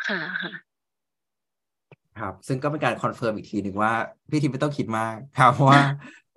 [0.07, 0.51] ค่ะค่ะ
[2.19, 3.91] ครับ ซึ่งก็เป็นการ confirm อีกทีหนึ่งว่า
[4.29, 5.81] พี่ทิพย์ไม่ต้องคิดมากครับว่า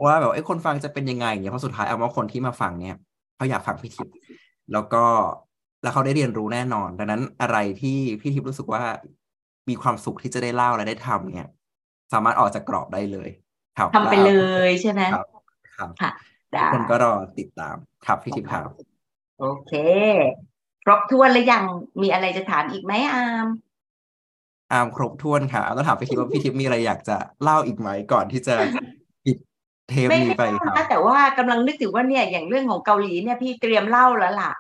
[0.05, 2.97] ว่าแบบไอ้ยคนฟังจะเป็นยังไงอย่างเงี้ยเพราะสุดท้ายเอาว่าคนที่มาฟังเนี่ย
[3.37, 4.15] เขาอยากฟังพี่ทิพย์
[4.73, 5.05] แล้วก็
[5.83, 8.83] แล้วเขาได้เรียนรู้แน่นอน ดังนั้นอะไรที่พี่ทิพย์รู้สึกว่า
[9.69, 11.51] มีความสุขที่จะได้เล่าและได้ทำเนี่ย
[12.13, 13.31] สามารถออกจากกรอบได้เลย
[13.79, 14.35] ครับทำไปแล้วเล
[14.69, 15.03] ยใช่ไหม
[15.79, 16.13] ครับครับค่ะ
[16.53, 18.69] ได้ทุกคนก็รอติดตามครับพี่ทิพย์ครับ
[19.41, 19.73] โอเค
[20.85, 21.65] ครบถ้วนหรือยัง
[22.03, 23.47] มีอะไรจะถามอีกไหมอาม
[24.73, 28.55] อามครบถ้วนค่ะต้องถามพี่ทิพย์ว่าพี่ทิพย์มีอะไรอยากจะเล่าอีกไหมก่อนที่จะ
[29.25, 29.37] ปิด
[29.89, 34.53] เทปไม่นี้ไม่ไปเล่าครับนะแต่ว่ากำลังนึกถึงว่าเนี่ยอย่างเรื่องของเกาหลีเนี่ยพี่เตรียมเล่าแล้วล่ะ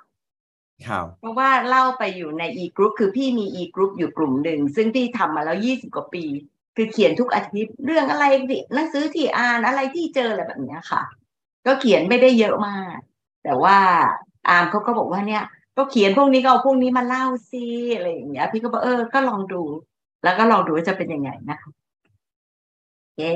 [0.89, 6.25] ครับเพราะว่าเล่าไปอยู่ใน e group คือพี่มี e group อยู่กลุ่มหนึ่ง ซึ่งพี่ทำมาแล้วยี่สิบกว่าปี
[6.77, 11.03] คือเขียนทุกอาทิตย์เรื่องอะไรที่หนังสือที่อ่านอะไรที่เจออะไรแบบเนี้ยค่ะ
[11.67, 12.97] ก็เขียนไม่ได้เยอะมาก
[13.45, 13.77] แต่ว่า
[14.49, 15.45] อามเขาก็บอกว่าเนี่ย
[15.77, 17.65] ก็เขียนพวกนี้ก็เอาพวกนี้มาเล่าซิ
[17.95, 19.63] อะไรอย่างเงี้ย พี่ก็บอกเออก็ลองดู
[20.25, 21.71] แล้วก็ลองดูว่าจะเป็นยังไงนะคะ
[23.19, 23.35] เย้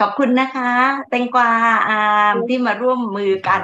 [0.00, 0.70] ขอบคุณนะคะ
[1.10, 1.50] แตงกวา
[1.88, 2.02] อา
[2.32, 3.60] มที่มาร่วมมือกัน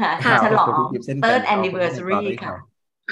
[0.00, 2.54] ครับค่ะฉลอขอบงคุณพี่ทิพย์เช่นกัน third ขอบคุณ anniversary พี่ทิพย์ต่อด้วยค่ะ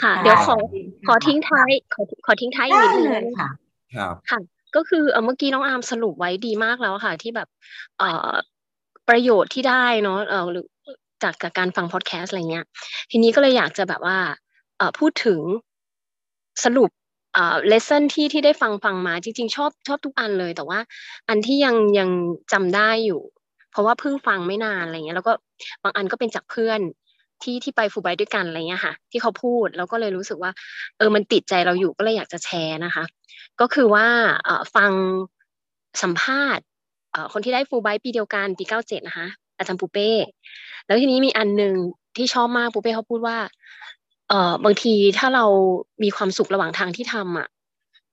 [0.02, 3.48] ค่ะ ค่ะ เดี๋ยวขอขอบคุณค่ะขอทิ้งท้ายขอขอทิ้งท้ายอีกได้นิดนึงเลยค่ะ
[3.96, 4.38] ครับค่ะ
[4.78, 7.48] ก็คือเออเมื่อกี้น้องอาร์มสรุปไว้ดีมากแล้วค่ะ ที่แบบ
[7.98, 8.32] เอ่อ
[9.08, 10.66] ประโยชน์ที่ได้เนาะเออหรือ
[11.22, 12.64] จากจากการฟังพอดแคสต์อะไรเงี้ย
[13.10, 14.18] ทีนี้ก็เลยอยากจะแบบว่า
[14.78, 15.40] เอ่อพูดถึง
[16.64, 16.90] สรุป
[17.34, 20.78] เอ่อเลสเซ่นที่ที่ได้ฟังฟังมาจริง ๆ ชอบชอบทุกอันเลย แต่ว่า
[21.28, 22.10] อันที่ยังยัง
[22.52, 23.20] จำได้อยู่
[23.70, 25.32] เพราะว่าเพิ่งฟังไม่นานอะไรเงี้ยแล้วก็
[25.82, 26.80] บางอันก็เป็นจากเพื่อน
[27.42, 30.50] ที่ที่ไปฟูไบด้วยกันอะไรเงี้ยค่ะ ที่เขาพูดแล้วก็เลยรู้สึกว่า
[30.96, 33.04] เออมันติดใจเราอยู่ก็เลยอยากจะแชร์นะคะ
[33.60, 34.06] ก็คือว่า
[34.74, 34.92] ฟัง
[36.02, 36.64] สัมภาษณ์
[37.32, 40.10] คนที่ได้ฟูไบปีเดียวกันปีเก้าเจ็ดนะคะ อาจารย์ปูเป้
[40.86, 41.74] แล้วทีนี้มีอันหนึ่ง
[42.16, 43.38] ที่ชอบมากปูเป้เขาพูดว่า
[44.28, 45.44] เออบางทีถ้าเรา
[46.02, 47.48] มีความสุขระหว่างทางที่ทำอะ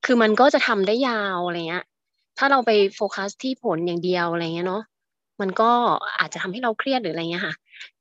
[0.05, 1.85] คือมันก็จะทำได้ยาวอะไรเงี้ย
[2.37, 4.83] ถ้าเราไปโฟกัสที่ผลอย่างเดียวอะไรเงี้ยเนาะ
[5.41, 5.71] มันก็
[6.19, 7.53] อาจจะทำให้เราเครียดหรืออะไรเงี้ยค่ะ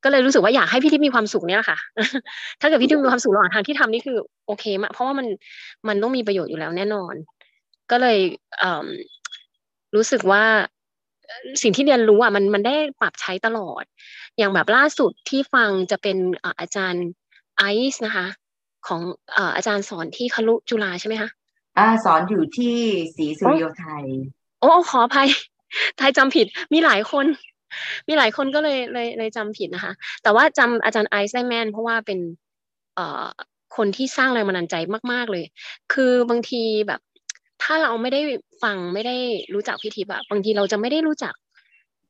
[0.05, 1.79] ก็เลยรู้สึกว่าอยากให้พี่ทิพย์มีความสุขเนี่ยค่ะ
[2.61, 4.17] ถ้าเกิดพี่ทิพย์มีความสุขระหว่างทางที่ทำนี่คือ
[4.47, 5.27] โอเคมากเพราะว่ามัน
[5.89, 7.15] มันต้องมีประโยชน์อยู่แล้วแน่นอน
[7.91, 8.19] ก็เลย
[8.59, 8.89] เอ่อ
[9.97, 10.45] รู้สึกว่า
[11.63, 13.85] สิ่งที่เรียนรู้อะมันมันได้ปรับใช้ตลอด
[14.39, 16.17] อย่างแบบล่าสุดที่ฟังจะเป็น
[16.61, 17.07] อาจารย์
[17.59, 18.27] ไอซ์นะคะ
[18.87, 19.01] ของ
[19.57, 21.31] อาจารย์สอนที่คลุจุฬาใช่ไหมคะ
[21.79, 22.77] อ่าสอนอยู่ที่
[23.17, 24.05] ศรีสุริโยไทย
[24.61, 25.29] โอ้ขออภัย
[25.99, 27.27] ไทยจำผิดมีหลายคน
[28.09, 32.19] มีหลายคนก็เลยเลยเลยจำผิดนะคะ แต่ว่าจำอาจารย์ไอซ์ได้แม่นเพราะว่าเป็น
[32.95, 33.27] เอ่อ
[33.77, 34.75] คนที่สร้างแรงบันดาลใจ
[35.13, 35.45] มาก ๆเลย
[35.93, 37.01] คือบางทีแบบ
[37.63, 38.21] ถ้าเราไม่ได้
[38.63, 39.17] ฟังไม่ได้
[39.55, 41.35] รู้จักพี่ทิพย์แบบบางทีเราจะไม่ได้รู้จัก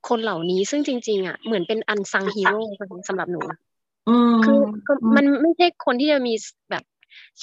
[0.08, 2.60] คนเหล่านี้ ซึ่งจริง ๆ อะ เหมือนเป็น unsung hero
[3.08, 3.40] สำหรับหนู
[4.44, 4.58] คือ
[5.16, 6.34] มันไม่ใช่คนที่จะมี
[6.70, 6.84] แบบ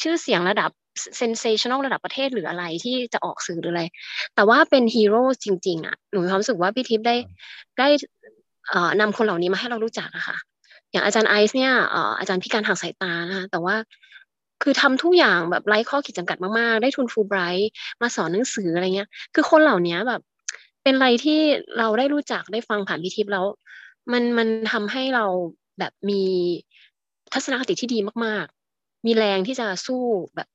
[0.02, 0.72] ชื่อเสียงระดับ
[1.18, 3.84] เซนเซชัน a ลระดับประเทศหรืออะไรที่จะออกสื่อหรืออะไร
[4.36, 7.16] แต่ว่าเป็นฮีโร่จริง ๆ อะ หนูมีความรู้สึกว่าพี่ทิพย์ได้
[7.80, 7.88] ได้
[8.70, 10.38] เอ่อนำคนเหล่านี้มาให้เรารู้จักอะค่ะ
[10.92, 13.76] อย่างอาจารย์ไอซ์เนี่ยเอ่ออาจารย์พิการทางสายตานะคะแต่ว่า
[14.64, 17.72] คือทำทุกอย่างแบบไร้ข้อขีดจำกัดมากๆ ได้ทุนฟูไบรท์
[18.02, 20.22] มาสอนหนังสืออะไรเงี้ย คือคนเหล่านี้แบบ
[20.84, 21.40] เป็นอะไรที่
[21.78, 23.46] เราได้รู้จักได้ฟังผ่านพี่ทิพย์แล้ว
[24.12, 25.26] มันมันทำให้เรา
[25.80, 26.22] แบบมี
[27.34, 30.02] ทัศนคติที่ดีมาก ๆ มีแรงที่จะสู้
[30.36, 30.48] แบบ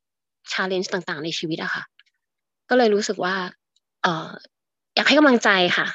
[0.53, 1.83] ชาเลนจ์ต่างๆ ในชีวิตอะค่ะ
[2.71, 3.35] ก็เลยรู้สึกว่า
[4.03, 4.29] เออ
[4.95, 5.87] อยากให้กำลังใจค่ะ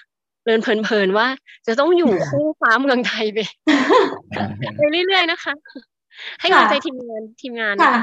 [0.46, 1.28] เดินเพลินๆว่า
[1.68, 3.40] จะต้องอยู่คู่ฟ้าเมืองไทยไป
[4.78, 5.54] ไปเรื่อยๆนะคะ
[6.40, 7.96] ให้กำลังใจทีมงานทีมงานค่ะ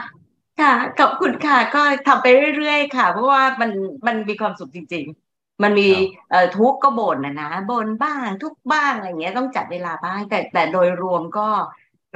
[0.60, 2.26] ค่ะขอบคุณค่ะก็ทำไป
[2.56, 3.70] เรื่อยๆค่ะ เพราะว่ามัน
[4.06, 5.88] มันมีความสุขจริง ๆ มันมี
[6.30, 11.48] เอ่อทุกก็บ่นนะนะบ่นบ้างทุกบ้างอะไรเงี้ยต้องจัดเวลาบ้างแต่แต่โดยรวมก็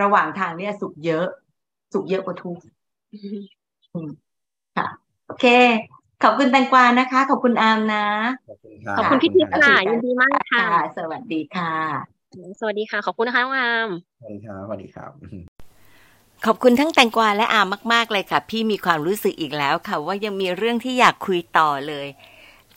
[0.03, 1.27] ระหว่างทางเนี่ยสุขเยอะ
[1.93, 2.59] สุขเยอะกว่าทุก
[4.77, 4.87] ค่ะ
[5.27, 5.47] โอเค
[6.23, 8.07] ขอบคุณแตงกวานะคะ ขอบคุณอามนะ
[8.99, 10.67] ขอบคุณพี่ทิพย์ค่ะ ยินดีมากค่ะ
[10.97, 11.73] สวัสดีค่ะ
[12.61, 13.89] สวัสดีค่ะ ขอบคุณนะคะน้องอาม
[14.21, 15.11] สวัสดีครับสวัสดีครับ
[16.47, 22.07] ขอบคุณทั้งแตงกวาและอามมาก ๆ เลยค่ะ พี่มีความรู้สึกอีกแล้วค่ะ ว่ายังมีเรื่องที่อยากคุยต่อเลย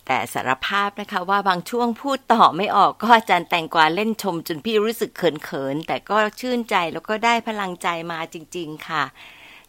[0.06, 9.04] แต่สารภาพนะคะว่าบางช่วงพูดต่อไม่ออกก็อาจารย์แตงกวาเล่นชมจนพี่รู้สึกเขิน ๆ แต่ก็ชื่นใจแล้วก็ได้พลังใจมาจริง ๆ ค่ะ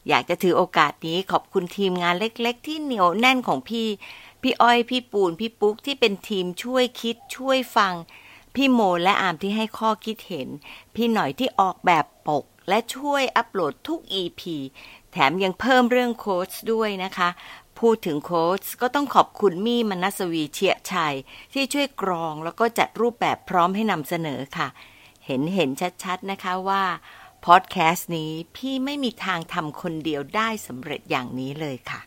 [0.08, 3.86] อยากจะถือโอกาสนี้ขอบคุณทีมงานเล็ก ๆ ที่เหนียวแน่นของพี่
[4.42, 7.94] พี่อ้อยพี่ปูน พี่ปุ๊กที่เป็นทีมช่วยคิดช่วยฟัง
[8.54, 10.48] พี่โมและอามที่ให้ข้อคิดเห็น
[10.94, 14.42] พี่หน่อยที่ออกแบบปก และช่วยอัปโหลดทุก EP
[15.12, 17.28] แถมยังเพิ่มเรื่องโค้ชด้วยนะคะ
[17.78, 21.14] พูดถึงโค้ชก็ต้องขอบคุณมี่มนัสวีเชียชัย
[21.52, 24.68] ที่ช่วยกรองแล้วก็จัดรูปแบบพร้อมให้นำเสนอค่ะ
[25.26, 25.70] เห็นเห็น
[26.04, 26.84] ชัดๆนะคะว่า
[27.46, 32.00] พอดแคสต์นี้พี่ไม่มีทางทำคนเดียวได้สำเร็จอย่างนี้เลยค่ะ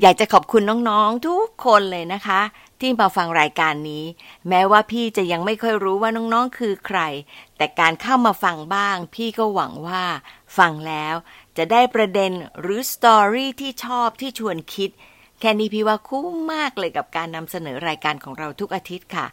[0.00, 2.40] อยากจะขอบคุณน้องๆทุกคนเลยนะคะ
[2.80, 4.04] ที่มาฟังรายการนี้
[4.48, 7.00] แม้ว่าพี่จะยังไม่ค่อยรู้ว่าน้องๆคือใคร
[7.56, 10.04] แต่การเข้ามาฟังบ้าง พี่ก็หวังว่า
[10.58, 11.14] ฟังแล้ว
[11.56, 14.90] จะได้ประเด็นหรือสตอรี่ที่ชอบที่ชวนคิด
[15.40, 19.26] แค่นี้พี่ว่าคุ้มมากเลยกับการนำเสนอรายการของเราทุกอาทิตย์ค่ะ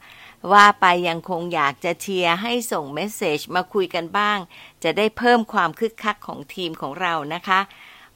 [0.51, 4.37] ว่าไปยังคงอยากจะเชียร์ให้ส่งเมสเซจมาคุยกันบ้าง
[4.83, 7.59] จะได้เพิ่มความคึกคักของทีมของเรานะคะ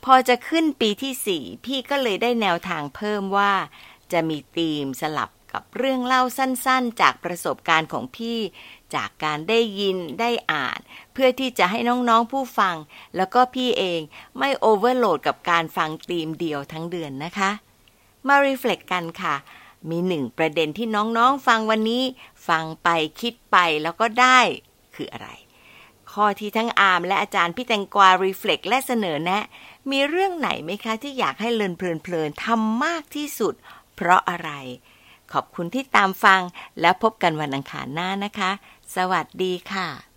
[0.03, 3.53] พอจะขึ้นปีที่สี่พี่ก็เลยได้แนวทางเพิ่มว่า
[4.11, 8.39] จะมีธีมสลับกับเรื่องเล่าสั้นๆ จากประสบการณ์ของพี่
[8.95, 10.79] จากการได้ยินได้อ่าน
[11.13, 12.75] เพื่อที่จะให้น้องๆผู้ฟัง
[13.15, 14.01] แล้วก็พี่เอง
[14.39, 17.51] ไม่ overload กับการฟังธีมเดียวทั้งเดือนนะคะ
[18.27, 19.35] มา reflect กันค่ะ
[19.89, 22.03] มีหนึ่งประเด็นที่น้องๆฟังวันนี้
[22.47, 24.39] ฟังไปคิดไปแล้วก็ได้
[24.95, 25.29] คืออะไร
[26.11, 29.43] ข้อที่ทั้งอาร์มและอาจารย์พี่แตงกวา reflect และเสนอแนะ
[29.91, 33.53] มีเรื่องไหนไหมคะที่อยากให้ Learn เพลินๆทำมากที่สุด
[33.95, 34.49] เพราะอะไร
[35.31, 36.41] ขอบคุณที่ตามฟัง
[36.81, 38.51] แล้วพบกันวันอังคารหน้านะคะ
[38.95, 40.14] สวัสดีค่ะ